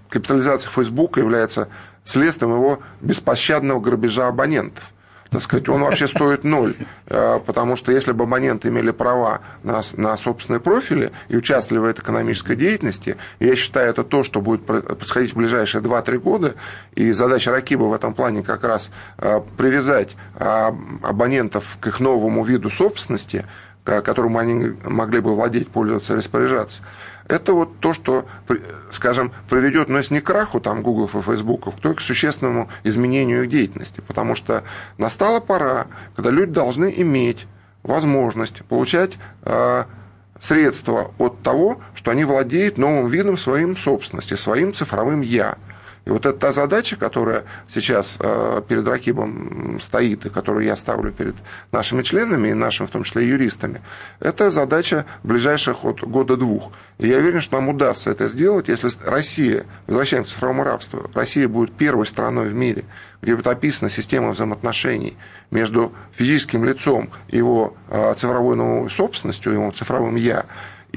капитализация 0.10 0.70
Фейсбука 0.70 1.20
является 1.20 1.68
следствием 2.04 2.54
его 2.54 2.80
беспощадного 3.02 3.80
грабежа 3.80 4.28
абонентов. 4.28 4.94
Так 5.30 5.42
сказать, 5.42 5.68
он 5.68 5.82
вообще 5.82 6.08
стоит 6.08 6.44
ноль, 6.44 6.76
э, 7.08 7.40
потому 7.46 7.76
что 7.76 7.92
если 7.92 8.14
бы 8.14 8.24
абоненты 8.24 8.70
имели 8.70 8.92
права 8.92 9.42
на, 9.62 9.82
на 9.98 10.16
собственные 10.16 10.62
профили 10.62 11.12
и 11.28 11.36
участвовали 11.36 11.82
в 11.82 11.86
этой 11.86 12.02
экономической 12.02 12.56
деятельности, 12.56 13.18
я 13.40 13.56
считаю, 13.56 13.90
это 13.90 14.04
то, 14.04 14.24
что 14.24 14.42
будет 14.42 14.66
происходить 14.66 15.34
в 15.34 15.38
ближайшие 15.38 15.82
2-3 15.82 16.18
года, 16.20 16.56
и 16.96 17.12
задача 17.12 17.52
Ракиба 17.52 17.84
в 17.84 17.94
этом 17.94 18.14
плане 18.14 18.42
как 18.42 18.64
раз 18.64 18.90
э, 19.18 19.42
привязать 19.58 20.16
э, 20.36 20.72
абонентов 21.04 21.78
к 21.82 21.88
их 21.88 22.00
новому 22.00 22.46
виду 22.46 22.70
собственности, 22.70 23.46
которым 23.88 24.38
они 24.38 24.76
могли 24.84 25.20
бы 25.20 25.34
владеть, 25.34 25.70
пользоваться, 25.70 26.16
распоряжаться 26.16 26.84
это 27.28 27.54
вот 27.54 27.80
то, 27.80 27.94
что, 27.94 28.26
скажем, 28.90 29.32
приведет, 29.50 29.90
ну, 29.90 29.98
если 29.98 30.16
не 30.16 30.22
к 30.22 30.26
краху 30.26 30.60
там 30.60 30.82
Google 30.82 31.10
и 31.14 31.22
Facebook, 31.22 31.74
то 31.82 31.92
и 31.92 31.96
к 31.96 32.02
существенному 32.02 32.70
изменению 32.84 33.44
их 33.44 33.50
деятельности. 33.50 34.02
Потому 34.02 34.36
что 34.36 34.64
настала 34.98 35.40
пора, 35.40 35.88
когда 36.16 36.32
люди 36.32 36.54
должны 36.54 36.94
иметь 36.98 37.46
возможность 37.84 38.64
получать 38.66 39.18
э, 39.44 39.84
средства 40.40 41.12
от 41.18 41.42
того, 41.42 41.82
что 41.96 42.12
они 42.12 42.24
владеют 42.24 42.78
новым 42.78 43.08
видом 43.08 43.38
своим 43.38 43.76
собственности, 43.76 44.36
своим 44.36 44.74
цифровым 44.74 45.22
«я». 45.22 45.58
И 46.08 46.10
вот 46.10 46.26
это 46.26 46.40
та 46.40 46.52
задача, 46.54 46.96
которая 46.96 47.44
сейчас 47.68 48.18
э, 48.22 48.62
перед 48.66 48.88
Ракибом 48.88 49.78
стоит, 49.82 50.26
и 50.26 50.30
которую 50.30 50.66
я 50.66 50.78
ставлю 50.78 51.12
перед 51.12 51.36
нашими 51.74 52.02
членами, 52.02 52.48
и 52.48 52.54
нашими, 52.54 52.88
в 52.88 52.92
том 52.92 53.04
числе, 53.04 53.28
юристами, 53.28 53.82
это 54.22 54.50
задача 54.50 55.06
ближайших 55.24 55.84
от 55.84 56.00
года-двух. 56.00 56.72
И 56.98 57.10
я 57.10 57.18
уверен, 57.18 57.42
что 57.42 57.58
нам 57.58 57.68
удастся 57.68 58.10
это 58.10 58.30
сделать, 58.30 58.70
если 58.70 58.90
Россия, 59.06 59.66
возвращаемся 59.86 60.32
к 60.32 60.34
цифровому 60.36 60.64
рабству, 60.64 61.12
Россия 61.14 61.50
будет 61.50 61.74
первой 61.74 62.06
страной 62.06 62.48
в 62.48 62.54
мире, 62.54 62.86
где 63.22 63.36
будет 63.36 63.48
описана 63.48 63.90
система 63.90 64.30
взаимоотношений 64.30 65.18
между 65.52 65.92
физическим 66.14 66.64
лицом 66.64 67.10
и 67.28 67.36
его 67.36 67.76
э, 67.90 68.14
цифровой 68.16 68.56
новой 68.56 68.90
собственностью, 68.90 69.52
его 69.52 69.72
цифровым 69.72 70.16
«я», 70.16 70.46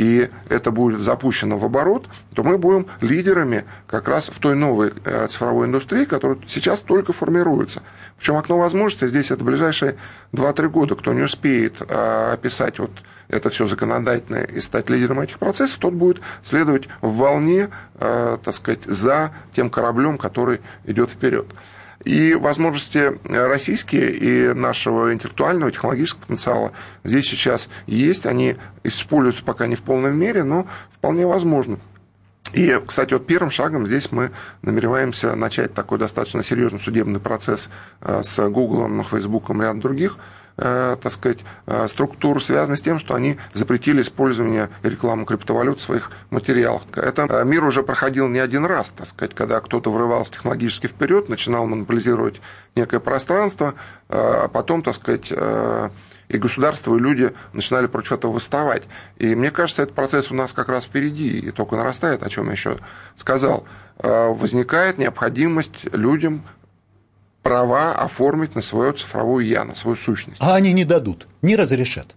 и 0.00 0.30
это 0.48 0.70
будет 0.70 1.02
запущено 1.02 1.58
в 1.58 1.64
оборот, 1.66 2.08
то 2.34 2.42
мы 2.42 2.56
будем 2.56 2.86
лидерами 3.02 3.66
как 3.86 4.08
раз 4.08 4.30
в 4.30 4.38
той 4.38 4.56
новой 4.56 4.94
э, 5.04 5.26
цифровой 5.28 5.66
индустрии, 5.66 6.06
которая 6.06 6.38
сейчас 6.46 6.80
только 6.80 7.12
формируется. 7.12 7.82
Причем 8.16 8.36
окно 8.36 8.56
возможностей 8.56 9.08
здесь 9.08 9.30
это 9.30 9.44
ближайшие 9.44 9.96
2-3 10.32 10.68
года. 10.68 10.94
Кто 10.94 11.12
не 11.12 11.20
успеет 11.20 11.82
э, 11.86 12.32
описать 12.32 12.78
вот 12.78 12.90
это 13.28 13.50
все 13.50 13.66
законодательно 13.66 14.38
и 14.38 14.62
стать 14.62 14.88
лидером 14.88 15.20
этих 15.20 15.38
процессов, 15.38 15.78
тот 15.78 15.92
будет 15.92 16.22
следовать 16.42 16.88
в 17.02 17.18
волне, 17.18 17.68
э, 17.96 18.38
так 18.42 18.54
сказать, 18.54 18.80
за 18.86 19.32
тем 19.54 19.68
кораблем, 19.68 20.16
который 20.16 20.62
идет 20.86 21.10
вперед. 21.10 21.46
И 22.04 22.34
возможности 22.34 23.18
российские 23.24 24.10
и 24.10 24.54
нашего 24.54 25.12
интеллектуального, 25.12 25.70
технологического 25.70 26.22
потенциала 26.22 26.72
здесь 27.04 27.26
сейчас 27.28 27.68
есть. 27.86 28.24
Они 28.24 28.56
используются 28.84 29.44
пока 29.44 29.66
не 29.66 29.74
в 29.74 29.82
полной 29.82 30.12
мере, 30.12 30.42
но 30.42 30.66
вполне 30.90 31.26
возможно. 31.26 31.78
И, 32.52 32.80
кстати, 32.84 33.12
вот 33.12 33.26
первым 33.26 33.50
шагом 33.50 33.86
здесь 33.86 34.10
мы 34.10 34.30
намереваемся 34.62 35.34
начать 35.36 35.74
такой 35.74 35.98
достаточно 35.98 36.42
серьезный 36.42 36.80
судебный 36.80 37.20
процесс 37.20 37.68
э, 38.00 38.22
с 38.24 38.48
Google, 38.48 39.04
Facebook 39.04 39.50
и 39.50 39.52
рядом 39.54 39.80
других 39.80 40.16
так 40.60 41.12
сказать, 41.12 41.38
э, 41.66 41.88
структур 41.88 42.42
связаны 42.44 42.76
с 42.76 42.82
тем, 42.82 42.98
что 42.98 43.14
они 43.14 43.38
запретили 43.54 44.02
использование 44.02 44.68
и 44.82 44.90
рекламу 44.90 45.24
криптовалют 45.24 45.78
в 45.78 45.82
своих 45.82 46.10
материалах. 46.28 46.82
Это 46.94 47.26
э, 47.30 47.44
мир 47.46 47.64
уже 47.64 47.82
проходил 47.82 48.28
не 48.28 48.40
один 48.40 48.66
раз, 48.66 48.90
так 48.90 49.06
сказать, 49.06 49.34
когда 49.34 49.60
кто-то 49.60 49.90
врывался 49.90 50.32
технологически 50.32 50.86
вперед, 50.86 51.30
начинал 51.30 51.66
монополизировать 51.66 52.42
некое 52.76 53.00
пространство, 53.00 53.74
а 54.08 54.48
потом, 54.48 54.82
так 54.82 54.94
сказать, 54.94 55.32
и 56.28 56.38
государство, 56.38 56.94
и 56.94 57.00
люди 57.00 57.32
начинали 57.52 57.86
против 57.86 58.12
этого 58.12 58.32
выставать. 58.32 58.84
И 59.18 59.34
мне 59.34 59.50
кажется, 59.50 59.82
этот 59.82 59.94
процесс 59.94 60.30
у 60.30 60.34
нас 60.34 60.52
как 60.52 60.68
раз 60.68 60.84
впереди, 60.84 61.38
и 61.38 61.50
только 61.50 61.76
нарастает, 61.76 62.22
о 62.22 62.28
чем 62.28 62.46
я 62.46 62.52
еще 62.52 62.78
сказал. 63.16 63.64
Возникает 63.98 64.98
необходимость 64.98 65.92
людям 65.92 66.42
права 67.42 67.94
оформить 67.94 68.54
на 68.54 68.62
свою 68.62 68.92
цифровую 68.92 69.46
я, 69.46 69.64
на 69.64 69.74
свою 69.74 69.96
сущность. 69.96 70.40
А 70.40 70.54
они 70.54 70.72
не 70.72 70.84
дадут, 70.84 71.26
не 71.42 71.56
разрешат. 71.56 72.14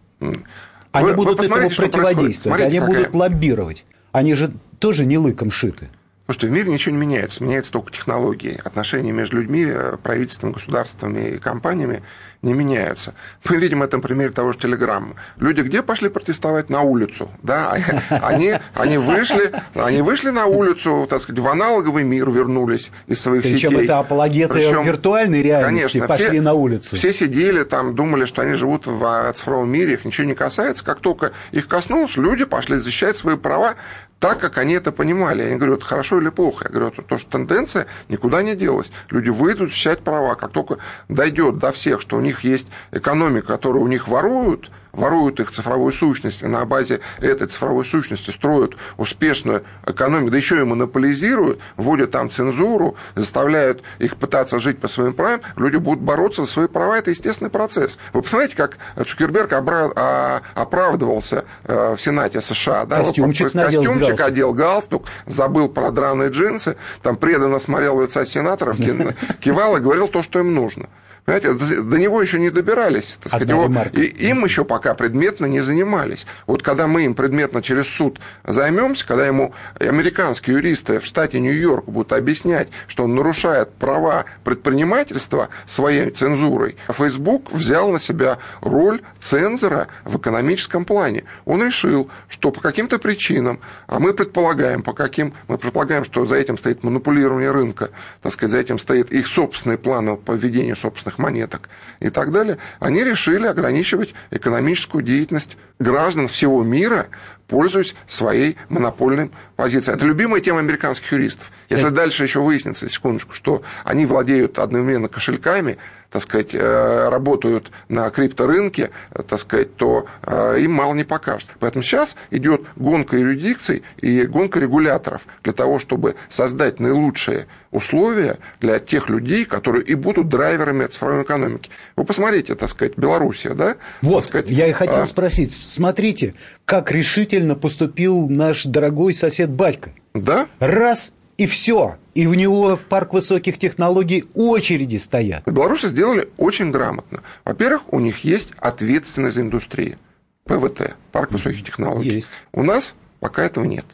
Они 0.92 1.08
вы, 1.08 1.14
будут 1.16 1.40
вы 1.40 1.46
этому 1.46 1.70
противодействовать, 1.70 2.62
они 2.62 2.80
какая... 2.80 2.96
будут 2.96 3.16
лоббировать. 3.16 3.86
Они 4.12 4.36
же 4.36 4.54
тоже 4.80 5.06
не 5.06 5.18
лыком 5.18 5.50
шиты. 5.50 5.90
Потому 6.26 6.40
что 6.40 6.48
в 6.48 6.52
мире 6.52 6.72
ничего 6.72 6.96
не 6.96 7.02
меняется, 7.02 7.44
меняются 7.44 7.72
только 7.74 7.92
технологии. 7.92 8.58
Отношения 8.64 9.12
между 9.12 9.38
людьми, 9.38 9.66
э, 9.68 9.98
правительством, 10.02 10.54
государствами 10.54 11.32
и 11.32 11.38
компаниями 11.38 12.02
не 12.42 12.54
меняются. 12.54 13.14
Мы 13.44 13.58
видим 13.58 13.84
это 13.84 13.98
на 13.98 14.04
примере 14.04 14.30
того 14.30 14.54
же 14.54 14.60
Телеграмма. 14.60 15.16
Люди 15.38 15.62
где 15.62 15.82
пошли 15.82 16.08
протестовать? 16.08 16.70
На 16.70 16.82
улицу. 16.82 17.30
Да? 17.42 17.76
Они, 18.10 18.54
они, 18.74 18.98
вышли, 18.98 19.52
они 19.76 20.02
вышли 20.02 20.30
на 20.30 20.46
улицу, 20.46 21.08
так 21.10 21.22
сказать, 21.22 21.40
в 21.42 21.48
аналоговый 21.48 22.04
мир 22.04 22.30
вернулись 22.30 22.92
из 23.08 23.22
своих 23.22 23.44
Причем 23.44 23.58
сетей. 23.58 23.70
Причем 23.70 23.84
это 23.84 24.00
апологеты 24.00 24.54
Причем, 24.54 24.84
виртуальной 24.84 25.42
реальности 25.42 26.00
конечно, 26.00 26.08
пошли 26.08 26.28
все, 26.28 26.42
на 26.42 26.54
улицу. 26.54 26.96
Все 26.96 27.12
сидели 27.12 27.64
там, 27.64 27.96
думали, 27.96 28.24
что 28.24 28.42
они 28.44 28.54
живут 28.54 28.88
в 28.88 29.34
цифровом 29.36 29.70
мире, 29.70 29.94
их 29.94 30.06
ничего 30.06 30.28
не 30.28 30.36
касается. 30.36 30.86
Как 30.86 31.00
только 31.00 31.34
их 31.52 31.68
коснулось, 31.68 32.16
люди 32.16 32.46
пошли 32.46 32.78
защищать 32.78 33.18
свои 33.18 33.36
права 33.36 33.76
так, 34.24 34.40
как 34.40 34.58
они 34.58 34.74
это 34.76 34.94
понимали. 34.94 35.44
Я 35.44 35.50
не 35.50 35.58
говорю, 35.58 35.74
это 35.74 35.84
хорошо 35.84 36.22
или 36.22 36.30
плохо. 36.30 36.64
Я 36.64 36.70
говорю, 36.70 36.88
это 36.94 37.02
то, 37.02 37.18
что 37.18 37.32
тенденция 37.32 37.88
никуда 38.08 38.42
не 38.42 38.56
делась. 38.56 38.90
Люди 39.10 39.28
выйдут 39.28 39.68
защищать 39.68 40.00
права. 40.00 40.36
Как 40.36 40.54
только 40.54 40.78
дойдет 41.10 41.58
до 41.58 41.74
всех, 41.74 42.00
что 42.00 42.16
у 42.16 42.22
них 42.22 42.46
есть 42.46 42.70
экономика, 42.94 43.48
которую 43.48 43.84
у 43.84 43.88
них 43.90 44.08
воруют– 44.08 44.72
воруют 44.94 45.40
их 45.40 45.52
цифровую 45.52 45.92
сущность, 45.92 46.44
и 46.44 46.48
на 46.48 46.64
базе 46.66 47.02
этой 47.20 47.48
цифровой 47.48 47.84
сущности 47.84 48.30
строят 48.32 48.74
успешную 48.98 49.64
экономику, 49.86 50.32
да 50.32 50.38
еще 50.38 50.60
и 50.60 50.64
монополизируют, 50.64 51.60
вводят 51.78 52.12
там 52.12 52.30
цензуру, 52.30 52.96
заставляют 53.16 53.82
их 54.00 54.18
пытаться 54.18 54.60
жить 54.60 54.80
по 54.80 54.88
своим 54.88 55.14
правам, 55.14 55.42
люди 55.58 55.78
будут 55.78 56.04
бороться 56.04 56.44
за 56.44 56.48
свои 56.50 56.68
права, 56.68 56.98
это 56.98 57.10
естественный 57.10 57.50
процесс. 57.50 57.98
Вы 58.14 58.22
посмотрите, 58.22 58.56
как 58.56 58.78
Цукерберг 59.04 59.52
а, 59.52 60.42
оправдывался 60.54 61.46
э, 61.64 61.96
в 61.96 62.02
Сенате 62.02 62.42
США. 62.42 62.86
Да? 62.86 63.00
Костюмчик, 63.00 63.52
Костюмчик 63.52 64.20
одел 64.22 64.54
галстук, 64.54 65.06
забыл 65.26 65.70
про 65.70 65.92
драные 65.92 66.30
джинсы, 66.30 66.78
там 67.02 67.18
преданно 67.18 67.58
смотрел 67.58 67.96
в 67.98 68.02
лица 68.02 68.26
сенаторов, 68.26 68.78
кивал 69.40 69.78
и 69.78 69.80
говорил 69.80 70.08
то, 70.08 70.22
что 70.22 70.40
им 70.40 70.54
нужно. 70.54 70.88
Понимаете, 71.26 71.82
до 71.82 71.98
него 71.98 72.22
еще 72.22 72.38
не 72.38 72.50
добирались. 72.50 73.18
Так 73.24 73.32
сказать, 73.32 73.48
его, 73.48 73.72
и 73.94 74.02
им 74.28 74.44
еще 74.44 74.66
пока 74.66 74.94
предметно 74.94 75.46
не 75.46 75.62
занимались. 75.62 76.26
Вот 76.48 76.64
когда 76.64 76.86
мы 76.88 77.06
им 77.06 77.16
предметно 77.16 77.62
через 77.62 77.88
суд 77.88 78.20
займемся, 78.46 79.08
когда 79.08 79.26
ему 79.26 79.54
американские 79.80 80.58
юристы 80.58 81.00
в 81.00 81.06
штате 81.06 81.40
Нью-Йорк 81.40 81.86
будут 81.86 82.12
объяснять, 82.12 82.68
что 82.88 83.06
он 83.06 83.16
нарушает 83.16 83.72
права 83.76 84.26
предпринимательства 84.44 85.48
своей 85.66 86.10
цензурой, 86.10 86.76
Facebook 86.90 87.54
взял 87.54 87.90
на 87.90 88.00
себя 88.00 88.40
роль 88.60 89.02
цензора 89.22 89.88
в 90.04 90.18
экономическом 90.18 90.84
плане. 90.84 91.24
Он 91.46 91.64
решил, 91.64 92.10
что 92.28 92.52
по 92.52 92.60
каким-то 92.60 93.00
причинам, 93.00 93.62
а 93.88 94.00
мы 94.00 94.14
предполагаем, 94.14 94.84
по 94.84 94.92
каким, 94.92 95.34
мы 95.48 95.58
предполагаем, 95.58 96.04
что 96.04 96.26
за 96.26 96.36
этим 96.36 96.58
стоит 96.58 96.84
манипулирование 96.84 97.52
рынка, 97.52 97.92
так 98.22 98.34
сказать, 98.34 98.52
за 98.52 98.60
этим 98.60 98.78
стоит 98.78 99.12
их 99.14 99.28
собственные 99.28 99.78
планы 99.78 100.18
по 100.18 100.34
введению 100.34 100.76
собственных 100.76 101.13
серебряных 101.14 101.18
монеток 101.20 101.70
и 102.00 102.10
так 102.10 102.32
далее, 102.32 102.58
они 102.80 103.04
решили 103.04 103.48
ограничивать 103.48 104.14
экономическую 104.32 105.04
деятельность 105.04 105.58
граждан 105.80 106.28
всего 106.28 106.64
мира 106.64 107.08
пользуясь 107.48 107.94
своей 108.08 108.58
монопольной 108.70 109.30
позицией. 109.56 109.96
Это 109.96 110.06
любимая 110.06 110.42
тема 110.42 110.60
американских 110.60 111.12
юристов. 111.12 111.52
Если 111.70 111.90
дальше 111.90 112.24
еще 112.24 112.40
выяснится, 112.40 112.90
секундочку, 112.90 113.34
что 113.34 113.62
они 113.84 114.08
владеют 114.08 114.58
одновременно 114.58 115.08
кошельками, 115.08 115.78
так 116.14 116.22
сказать, 116.22 116.54
э, 116.54 117.10
работают 117.10 117.72
на 117.90 118.08
крипторынке, 118.12 118.92
так 119.28 119.40
сказать, 119.40 119.76
то 119.76 120.06
э, 120.22 120.60
им 120.60 120.72
мало 120.72 120.94
не 120.94 121.04
покажется. 121.04 121.54
Поэтому 121.60 121.84
сейчас 121.84 122.16
идет 122.30 122.62
гонка 122.76 123.18
юрисдикций 123.18 123.82
и 123.98 124.24
гонка 124.28 124.60
регуляторов 124.60 125.24
для 125.42 125.54
того, 125.54 125.80
чтобы 125.80 126.16
создать 126.30 126.80
наилучшие 126.80 127.48
условия 127.72 128.38
для 128.62 128.78
тех 128.78 129.10
людей, 129.10 129.46
которые 129.46 129.84
и 129.86 129.96
будут 129.96 130.30
драйверами 130.30 130.86
цифровой 130.86 131.24
экономики. 131.24 131.72
Вы 131.96 132.04
посмотрите, 132.04 132.54
так 132.54 132.70
сказать, 132.70 132.96
Белоруссия, 132.96 133.56
да? 133.56 133.78
Вот, 134.04 134.26
сказать, 134.26 134.52
я 134.52 134.68
и 134.68 134.72
хотел 134.72 135.02
а... 135.02 135.08
спросить, 135.08 135.52
смотрите, 135.52 136.36
как 136.66 136.92
решительно 136.92 137.56
поступил 137.56 138.30
наш 138.30 138.66
дорогой 138.66 139.16
сосед 139.16 139.50
Батько. 139.50 139.92
Да? 140.14 140.48
Раз 140.60 141.14
и 141.38 141.48
все. 141.48 141.98
И 142.14 142.28
в 142.28 142.36
него 142.36 142.76
в 142.76 142.86
парк 142.86 143.14
высоких 143.14 143.58
технологий 143.58 144.26
очереди 144.36 144.98
стоят. 144.98 145.44
Белорусы 145.46 145.88
сделали 145.88 146.30
очень 146.38 146.72
грамотно. 146.72 147.24
Во-первых, 147.44 147.92
у 147.92 148.00
них 148.00 148.24
есть 148.24 148.54
ответственность 148.60 149.36
за 149.36 149.42
индустрию. 149.42 149.98
ПВТ, 150.46 150.96
парк 151.12 151.32
высоких 151.32 151.64
технологий. 151.64 152.12
Есть. 152.12 152.32
У 152.52 152.64
нас 152.64 152.96
пока 153.20 153.44
этого 153.44 153.64
нет. 153.64 153.86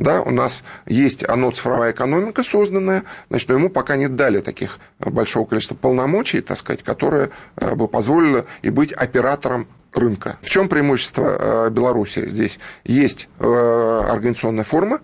Да, 0.00 0.22
у 0.22 0.30
нас 0.30 0.64
есть 0.86 1.28
оно 1.28 1.50
цифровая 1.50 1.92
экономика 1.92 2.42
созданная, 2.42 3.04
значит, 3.28 3.50
но 3.50 3.56
ему 3.56 3.68
пока 3.68 3.96
не 3.96 4.08
дали 4.08 4.40
таких 4.40 4.78
большого 4.98 5.44
количества 5.44 5.74
полномочий, 5.74 6.40
так 6.40 6.56
сказать, 6.56 6.82
которые 6.82 7.30
э, 7.56 7.74
бы 7.74 7.86
позволили 7.86 8.46
и 8.62 8.70
быть 8.70 8.94
оператором 8.94 9.68
рынка. 9.92 10.38
В 10.40 10.48
чем 10.48 10.70
преимущество 10.70 11.66
э, 11.66 11.70
Беларуси 11.70 12.26
здесь? 12.30 12.58
Есть 12.82 13.28
э, 13.40 14.04
организационная 14.08 14.64
форма, 14.64 15.00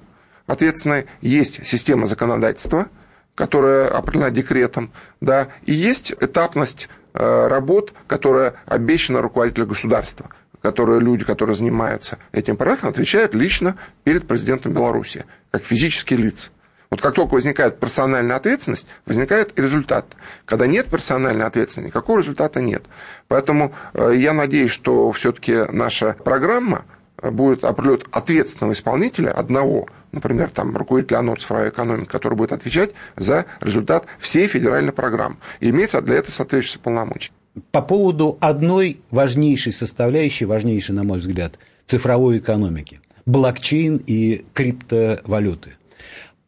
ответственная, 0.47 1.07
есть 1.21 1.67
система 1.67 2.07
законодательства, 2.07 2.87
которая 3.35 3.89
определена 3.89 4.31
декретом, 4.31 4.91
да, 5.21 5.49
и 5.65 5.73
есть 5.73 6.15
этапность 6.21 6.89
э, 7.15 7.47
работ, 7.49 7.93
которая 8.07 8.55
обещана 8.67 9.21
руководителю 9.21 9.67
государства 9.67 10.31
которые 10.63 11.01
люди, 11.01 11.25
которые 11.25 11.55
занимаются 11.55 12.19
этим 12.33 12.57
проектом, 12.57 12.89
отвечают 12.89 13.35
лично 13.35 13.77
перед 14.03 14.27
президентом 14.27 14.73
Беларуси, 14.73 15.25
как 15.53 15.63
физические 15.63 16.19
лица. 16.19 16.51
Вот 16.91 17.01
как 17.01 17.15
только 17.15 17.35
возникает 17.35 17.79
персональная 17.79 18.37
ответственность, 18.37 18.87
возникает 19.07 19.57
результат. 19.59 20.07
Когда 20.45 20.67
нет 20.67 20.87
персональной 20.87 21.47
ответственности, 21.47 21.91
никакого 21.91 22.19
результата 22.19 22.61
нет. 22.61 22.85
Поэтому 23.29 23.75
э, 23.93 24.15
я 24.17 24.33
надеюсь, 24.33 24.73
что 24.73 25.11
все-таки 25.13 25.67
наша 25.71 26.15
программа 26.25 26.85
будет 27.23 27.65
определять 27.65 28.03
ответственного 28.11 28.73
исполнителя 28.75 29.31
одного, 29.31 29.89
например, 30.13 30.51
там, 30.51 30.77
руководителя 30.77 31.19
ОНО 31.19 31.37
цифровой 31.37 31.69
экономики, 31.71 32.09
который 32.09 32.35
будет 32.35 32.53
отвечать 32.53 32.91
за 33.17 33.47
результат 33.61 34.07
всей 34.19 34.47
федеральной 34.47 34.93
программы. 34.93 35.37
И 35.61 35.71
имеется 35.71 36.03
для 36.03 36.17
этого 36.17 36.33
соответствующие 36.33 36.83
полномочия. 36.83 37.33
По 37.71 37.81
поводу 37.81 38.37
одной 38.41 39.01
важнейшей 39.11 39.73
составляющей, 39.73 40.45
важнейшей, 40.45 40.95
на 40.95 41.05
мой 41.05 41.19
взгляд, 41.19 41.59
цифровой 41.87 42.39
экономики– 42.39 43.01
блокчейн 43.27 44.03
и 44.07 44.45
криптовалюты. 44.55 45.75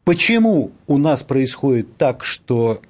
Почему 0.04 0.72
у 0.86 0.96
нас 0.96 1.22
происходит 1.22 1.96
так, 1.98 2.24
что, 2.24 2.80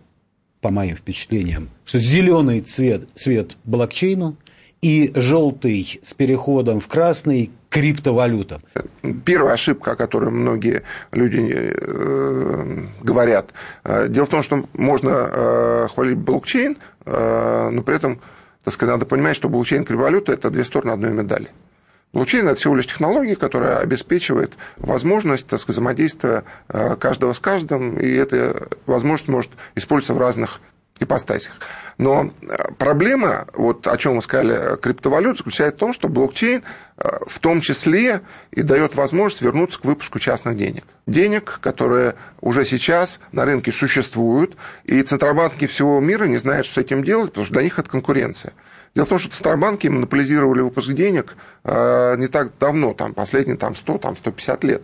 по 0.61 0.71
моим 0.71 0.97
впечатлениям, 0.97 1.71
что 1.85 1.99
зеленый 1.99 2.61
цвет, 2.61 3.09
цвет 3.17 3.57
блокчейну 3.65 4.37
и 4.83 5.11
желтый 5.15 6.01
с 6.05 6.15
переходом 6.15 6.79
в 6.81 6.87
красный 6.87 7.51
криптовалютам. 7.69 8.63
Первая 9.25 9.55
ошибка, 9.55 9.93
о 9.93 9.97
которой 9.97 10.31
многие 10.31 10.83
люди 11.13 11.41
э, 11.51 12.79
говорят. 13.03 13.51
Э, 13.85 14.09
дело 14.09 14.27
в 14.27 14.31
том, 14.31 14.43
что 14.43 14.69
можно 14.73 15.11
э, 15.11 15.89
хвалить 15.95 16.19
блокчейн, 16.19 16.77
но 17.05 17.83
при 17.87 17.97
этом, 17.97 18.21
так 18.65 18.75
сказать, 18.75 18.93
надо 18.93 19.07
понимать, 19.07 19.35
что 19.35 19.49
блокчейн 19.49 19.83
и 19.83 19.85
криптовалюта– 19.87 20.33
это 20.35 20.51
две 20.51 20.63
стороны 20.63 20.91
одной 20.91 21.13
медали. 21.13 21.49
Блокчейн– 22.13 22.47
это 22.49 22.57
всего 22.57 22.75
лишь 22.75 22.87
технология, 22.87 23.35
которая 23.35 23.79
обеспечивает 23.79 24.53
возможность 24.77 25.47
так 25.47 25.59
сказать, 25.59 25.79
взаимодействия 25.79 26.45
каждого 27.01 27.33
с 27.33 27.39
каждым, 27.39 27.99
и 27.99 28.07
эта 28.11 28.69
возможность 28.85 29.29
может 29.29 29.51
использоваться 29.75 30.13
в 30.13 30.19
разных 30.19 30.61
ипостасях. 31.01 31.53
Но 31.99 32.31
э, 32.43 32.73
проблема, 32.79 33.47
вот 33.55 33.87
о 33.87 33.97
чем 33.97 34.17
вы 34.17 34.23
сказали, 34.23 34.77
криптовалют, 34.77 35.39
заключается 35.39 35.77
в 35.77 35.81
том, 35.81 35.93
что 35.93 36.09
блокчейн 36.09 36.63
э, 36.97 37.09
в 37.27 37.39
том 37.41 37.61
числе 37.61 38.21
и 38.53 38.63
дает 38.63 38.95
возможность 38.95 39.43
вернуться 39.43 39.81
к 39.81 39.85
выпуску 39.85 40.19
частных 40.19 40.57
денег. 40.57 40.85
Денег, 41.07 41.59
которые 41.61 42.15
уже 42.41 42.65
сейчас 42.65 43.21
на 43.33 43.45
рынке 43.45 43.73
существуют, 43.73 44.57
и 44.85 45.03
центробанки 45.03 45.67
всего 45.67 46.01
мира 46.01 46.25
не 46.25 46.39
знают, 46.39 46.67
что 46.67 46.81
с 46.81 46.85
этим 46.85 47.03
делать, 47.03 47.31
потому 47.31 47.47
что 47.47 47.55
для 47.55 47.63
них 47.63 47.79
это 47.79 47.91
конкуренция. 47.91 48.53
Дело 48.95 49.05
в 49.05 49.09
том, 49.09 49.19
что 49.19 49.31
центробанки 49.31 49.89
монополизировали 49.89 50.61
выпуск 50.61 50.91
денег 50.93 51.37
э, 51.65 52.17
не 52.17 52.29
так 52.29 52.53
давно, 52.59 52.95
там, 52.95 53.15
последние 53.15 53.57
там, 53.57 53.75
100, 53.75 53.99
там, 53.99 54.17
150 54.17 54.65
лет. 54.65 54.83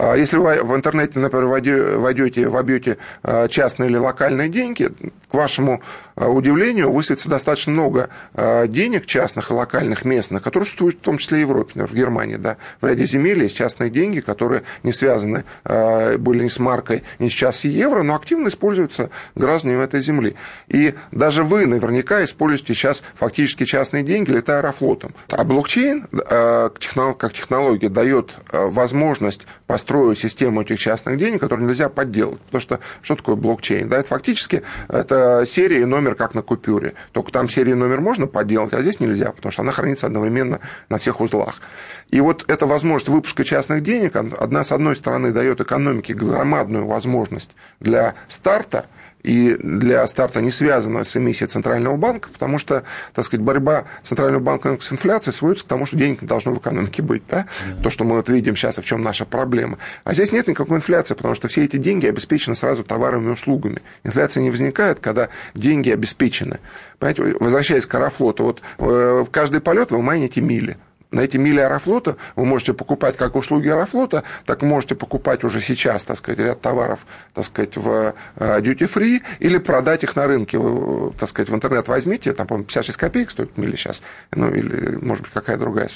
А 0.00 0.14
если 0.14 0.36
вы 0.36 0.62
в 0.62 0.76
интернете, 0.76 1.18
например, 1.18 1.46
войдете, 1.46 2.46
вобьете 2.48 2.98
а, 3.24 3.48
частные 3.48 3.90
или 3.90 3.96
локальные 3.96 4.48
деньги, 4.48 4.90
к 5.28 5.34
вашему 5.34 5.82
а, 6.14 6.28
удивлению, 6.28 6.92
высветится 6.92 7.28
достаточно 7.28 7.72
много 7.72 8.08
денег 8.34 9.06
частных 9.06 9.50
и 9.50 9.54
локальных 9.54 10.04
местных, 10.04 10.42
которые 10.42 10.66
существуют 10.66 10.98
в 10.98 11.00
том 11.00 11.18
числе 11.18 11.40
и 11.40 11.44
в 11.44 11.48
Европе, 11.48 11.72
например, 11.74 11.88
в 11.88 11.94
Германии. 11.94 12.36
Да. 12.36 12.58
В 12.80 12.86
ряде 12.86 13.06
земель 13.06 13.42
есть 13.42 13.56
частные 13.56 13.90
деньги, 13.90 14.20
которые 14.20 14.62
не 14.84 14.92
связаны 14.92 15.44
были 15.64 16.44
ни 16.44 16.48
с 16.48 16.60
маркой, 16.60 17.02
ни 17.18 17.28
с 17.28 17.32
час 17.32 17.64
и 17.64 17.68
евро, 17.68 18.04
но 18.04 18.14
активно 18.14 18.48
используются 18.48 19.10
гражданами 19.34 19.82
этой 19.82 20.00
земли. 20.00 20.36
И 20.68 20.94
даже 21.10 21.42
вы 21.42 21.66
наверняка 21.66 22.22
используете 22.22 22.74
сейчас 22.74 23.02
фактически 23.14 23.64
частные 23.64 24.04
деньги, 24.04 24.30
летая 24.30 24.58
аэрофлотом. 24.58 25.14
А 25.30 25.42
блокчейн 25.42 26.06
как 26.12 27.32
технология 27.32 27.88
дает 27.88 28.36
возможность 28.52 29.46
построить 29.66 29.87
построить 29.88 30.18
систему 30.18 30.60
этих 30.60 30.78
частных 30.78 31.16
денег, 31.16 31.40
которые 31.40 31.66
нельзя 31.66 31.88
подделать. 31.88 32.40
Потому 32.42 32.60
что 32.60 32.80
что 33.00 33.16
такое 33.16 33.36
блокчейн? 33.36 33.88
Да, 33.88 33.96
это 33.98 34.08
фактически 34.08 34.62
это 34.86 35.44
серия 35.46 35.80
и 35.80 35.84
номер, 35.86 36.14
как 36.14 36.34
на 36.34 36.42
купюре. 36.42 36.92
Только 37.12 37.32
там 37.32 37.48
серия 37.48 37.72
и 37.72 37.74
номер 37.74 38.02
можно 38.02 38.26
подделать, 38.26 38.74
а 38.74 38.82
здесь 38.82 39.00
нельзя, 39.00 39.32
потому 39.32 39.50
что 39.50 39.62
она 39.62 39.72
хранится 39.72 40.06
одновременно 40.06 40.60
на 40.90 40.98
всех 40.98 41.22
узлах. 41.22 41.62
И 42.10 42.20
вот 42.20 42.44
эта 42.48 42.66
возможность 42.66 43.08
выпуска 43.08 43.44
частных 43.44 43.82
денег, 43.82 44.14
одна 44.14 44.62
с 44.62 44.72
одной 44.72 44.94
стороны 44.94 45.32
дает 45.32 45.62
экономике 45.62 46.12
громадную 46.12 46.86
возможность 46.86 47.52
для 47.80 48.14
старта, 48.28 48.86
и 49.28 49.56
для 49.62 50.06
старта 50.06 50.40
не 50.40 50.50
связано 50.50 51.04
с 51.04 51.14
эмиссией 51.14 51.48
Центрального 51.48 51.96
банка, 51.96 52.30
потому 52.32 52.56
что, 52.56 52.84
так 53.12 53.26
сказать, 53.26 53.44
борьба 53.44 53.84
Центрального 54.02 54.42
банка 54.42 54.78
с 54.80 54.90
инфляцией 54.90 55.34
сводится 55.34 55.66
к 55.66 55.68
тому, 55.68 55.84
что 55.84 55.96
денег 55.96 56.22
не 56.22 56.28
должно 56.28 56.52
в 56.52 56.58
экономике 56.58 57.02
быть. 57.02 57.22
Да? 57.28 57.46
То, 57.82 57.90
что 57.90 58.04
мы 58.04 58.16
вот 58.16 58.30
видим 58.30 58.56
сейчас, 58.56 58.78
и 58.78 58.80
в 58.80 58.86
чем 58.86 59.02
наша 59.02 59.26
проблема. 59.26 59.76
А 60.04 60.14
здесь 60.14 60.32
нет 60.32 60.48
никакой 60.48 60.78
инфляции, 60.78 61.12
потому 61.12 61.34
что 61.34 61.48
все 61.48 61.64
эти 61.64 61.76
деньги 61.76 62.06
обеспечены 62.06 62.56
сразу 62.56 62.84
товарами 62.84 63.26
и 63.26 63.32
услугами. 63.32 63.82
Инфляция 64.02 64.42
не 64.42 64.50
возникает, 64.50 64.98
когда 65.00 65.28
деньги 65.54 65.90
обеспечены. 65.90 66.58
Понимаете, 66.98 67.36
возвращаясь 67.38 67.84
к 67.84 67.94
Аэрофлоту, 67.94 68.44
вот 68.44 68.62
э, 68.78 69.24
в 69.26 69.30
каждый 69.30 69.60
полет 69.60 69.90
вы 69.90 70.00
майните 70.00 70.40
мили 70.40 70.78
на 71.10 71.20
эти 71.20 71.36
мили 71.36 71.60
Аэрофлота 71.60 72.16
вы 72.36 72.44
можете 72.44 72.74
покупать 72.74 73.16
как 73.16 73.36
услуги 73.36 73.68
Аэрофлота, 73.68 74.24
так 74.44 74.62
можете 74.62 74.94
покупать 74.94 75.44
уже 75.44 75.60
сейчас, 75.60 76.04
так 76.04 76.18
сказать, 76.18 76.38
ряд 76.38 76.60
товаров, 76.60 77.00
так 77.34 77.44
сказать, 77.44 77.76
в 77.76 78.14
э, 78.36 78.60
duty 78.60 78.92
free 78.92 79.22
или 79.38 79.58
продать 79.58 80.04
их 80.04 80.16
на 80.16 80.26
рынке. 80.26 80.58
Вы, 80.58 81.12
так 81.12 81.28
сказать, 81.28 81.48
в 81.48 81.54
интернет 81.54 81.88
возьмите, 81.88 82.32
там, 82.32 82.46
по-моему, 82.46 82.66
56 82.66 82.98
копеек 82.98 83.30
стоит 83.30 83.56
мили 83.56 83.76
сейчас, 83.76 84.02
ну, 84.34 84.50
или, 84.50 84.96
может 84.96 85.24
быть, 85.24 85.32
какая 85.32 85.56
другая. 85.56 85.88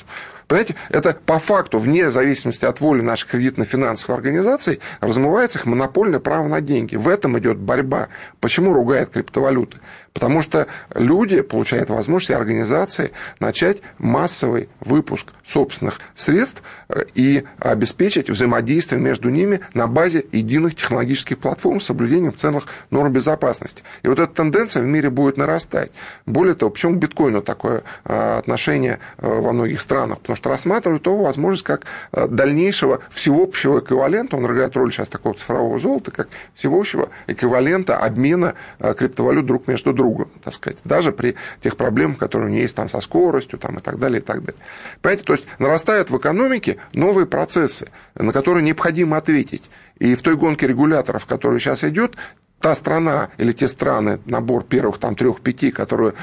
Понимаете, 0.53 0.75
это 0.91 1.15
по 1.15 1.39
факту, 1.39 1.79
вне 1.79 2.11
зависимости 2.11 2.67
от 2.67 2.79
воли 2.83 3.01
наших 3.01 3.31
кредитно-финансовых 3.31 4.15
организаций, 4.15 4.81
размывается 5.01 5.59
их 5.59 5.65
монопольное 5.65 6.21
право 6.21 6.47
на 6.47 6.61
деньги. 6.61 6.95
В 6.95 7.09
этом 7.09 7.39
идет 7.39 7.57
борьба. 7.57 8.09
Почему 8.39 8.75
ругают 8.75 9.09
криптовалюты? 9.09 9.79
Потому 10.13 10.43
что 10.43 10.67
люди 10.95 11.41
получают 11.41 11.89
возможность 11.89 12.33
организации 12.33 13.13
начать 13.41 13.79
массовый 13.97 14.69
выпуск 14.81 15.29
собственных 15.47 16.01
средств 16.15 16.63
э, 16.89 17.05
и 17.15 17.45
обеспечить 17.59 18.29
взаимодействие 18.29 19.01
между 19.01 19.31
ними 19.31 19.61
на 19.73 19.87
базе 19.87 20.25
единых 20.33 20.77
технологических 20.77 21.39
платформ 21.39 21.81
с 21.81 21.87
соблюдением 21.87 22.37
целых 22.37 22.67
норм 22.91 23.11
безопасности. 23.13 23.83
И 24.03 24.09
вот 24.09 24.19
эта 24.19 24.33
тенденция 24.33 24.83
в 24.83 24.87
мире 24.87 25.09
будет 25.09 25.39
нарастать. 25.39 25.91
Более 26.27 26.55
того, 26.55 26.71
почему 26.71 26.95
к 26.95 26.99
биткоину 26.99 27.41
такое 27.41 27.83
э, 28.05 28.39
отношение 28.39 28.99
э, 29.17 29.27
во 29.27 29.53
многих 29.53 29.81
странах? 29.81 30.21
потому 30.21 30.37
что 30.37 30.42
рассматривают 30.47 31.07
его 31.07 31.23
возможность 31.23 31.65
как 31.65 31.85
э, 32.13 32.27
дальнейшего 32.29 33.01
всеобщего 33.11 33.81
эквивалента, 33.81 34.37
он 34.37 34.47
играет 34.47 34.77
роль 34.77 34.93
сейчас 34.93 35.09
такого 35.09 35.35
цифрового 35.35 35.79
золота, 35.81 36.11
как 36.11 36.29
всеобщего 36.55 37.09
эквивалента 37.27 37.97
обмена 37.99 38.55
э, 38.79 38.95
криптовалют 38.95 39.47
друг 39.47 39.67
между 39.69 39.93
другом, 39.93 40.31
так 40.43 40.55
сказать, 40.55 40.79
даже 40.85 41.13
при 41.13 41.37
тех 41.63 41.77
проблемах, 41.77 42.19
которые 42.19 42.49
у 42.49 42.53
нее 42.53 42.63
есть 42.63 42.77
там 42.77 42.89
со 42.89 43.01
скоростью 43.01 43.59
там, 43.59 43.79
и 43.79 43.81
так 43.81 43.99
далее, 43.99 44.21
и 44.21 44.25
так 44.25 44.45
далее. 44.45 44.61
Понимаете, 45.01 45.25
то 45.25 45.33
есть 45.35 45.47
нарастают 45.59 46.11
в 46.11 46.17
экономике 46.17 46.79
новые 46.93 47.27
процессы, 47.27 47.89
на 48.15 48.33
которые 48.33 48.65
необходимо 48.65 49.17
ответить. 49.17 49.63
И 49.99 50.15
в 50.15 50.23
той 50.23 50.37
гонке 50.37 50.67
регуляторов, 50.67 51.27
которая 51.27 51.61
сейчас 51.61 51.85
идет, 51.85 52.17
та 52.63 52.75
страна 52.75 53.29
или 53.39 53.53
те 53.53 53.69
страны, 53.69 54.21
набор 54.25 54.65
первых 54.65 54.99
там 54.99 55.17
трех-пяти, 55.17 55.73
которые 55.73 56.15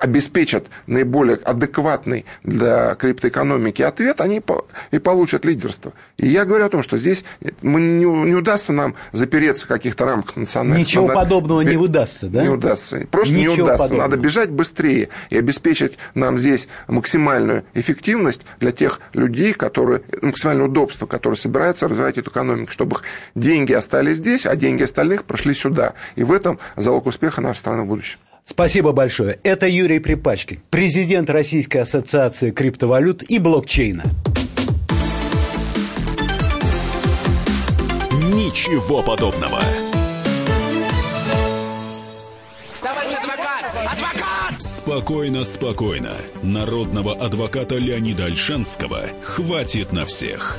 обеспечат 0.00 0.66
наиболее 0.86 1.36
адекватный 1.36 2.26
для 2.42 2.94
криптоэкономики 2.96 3.80
ответ, 3.82 4.20
они 4.20 4.42
и 4.90 4.98
получат 4.98 5.44
лидерство. 5.44 5.92
И 6.16 6.26
я 6.26 6.44
говорю 6.44 6.66
о 6.66 6.68
том, 6.68 6.82
что 6.82 6.98
здесь 6.98 7.24
мы 7.62 7.80
не, 7.80 8.04
не 8.04 8.34
удастся 8.34 8.72
нам 8.72 8.96
запереться 9.12 9.66
в 9.66 9.68
каких-то 9.68 10.04
рамках 10.04 10.36
национальных. 10.36 10.86
Ничего 10.86 11.06
Надо... 11.06 11.20
подобного 11.20 11.60
не 11.60 11.76
удастся, 11.76 12.26
да? 12.26 12.42
Не 12.42 12.48
удастся. 12.48 13.06
Просто 13.10 13.32
Ничего 13.32 13.54
не 13.54 13.62
удастся. 13.62 13.84
Подобного. 13.84 14.10
Надо 14.10 14.22
бежать 14.22 14.50
быстрее 14.50 15.08
и 15.30 15.38
обеспечить 15.38 15.96
нам 16.14 16.38
здесь 16.38 16.68
максимальную 16.88 17.64
эффективность 17.74 18.42
для 18.58 18.72
тех 18.72 19.00
людей, 19.12 19.52
которые, 19.52 20.02
максимальное 20.20 20.66
удобство, 20.66 21.06
которые 21.06 21.38
собираются 21.38 21.86
развивать 21.86 22.18
эту 22.18 22.30
экономику, 22.30 22.72
чтобы 22.72 22.96
деньги 23.36 23.72
остались 23.72 24.18
здесь, 24.18 24.44
а 24.44 24.56
деньги 24.56 24.82
остальных 24.82 25.24
прошли 25.24 25.54
сюда 25.54 25.83
сюда. 25.84 25.94
И 26.16 26.24
в 26.24 26.32
этом 26.32 26.58
залог 26.76 27.06
успеха 27.06 27.40
нашей 27.40 27.58
страны 27.58 27.82
в 27.82 27.86
будущем. 27.86 28.18
Спасибо 28.44 28.92
большое. 28.92 29.38
Это 29.42 29.66
Юрий 29.66 30.00
Припачкин, 30.00 30.60
президент 30.70 31.30
Российской 31.30 31.78
ассоциации 31.78 32.50
криптовалют 32.50 33.22
и 33.22 33.38
блокчейна. 33.38 34.04
Ничего 38.12 39.02
подобного. 39.02 39.60
Товарищ 42.82 43.14
адвокат! 43.14 43.64
Адвокат! 43.74 44.60
Спокойно, 44.60 45.44
спокойно. 45.44 46.12
Народного 46.42 47.14
адвоката 47.14 47.76
Леонида 47.76 48.26
Альшанского 48.26 49.06
хватит 49.22 49.92
на 49.92 50.04
всех. 50.04 50.58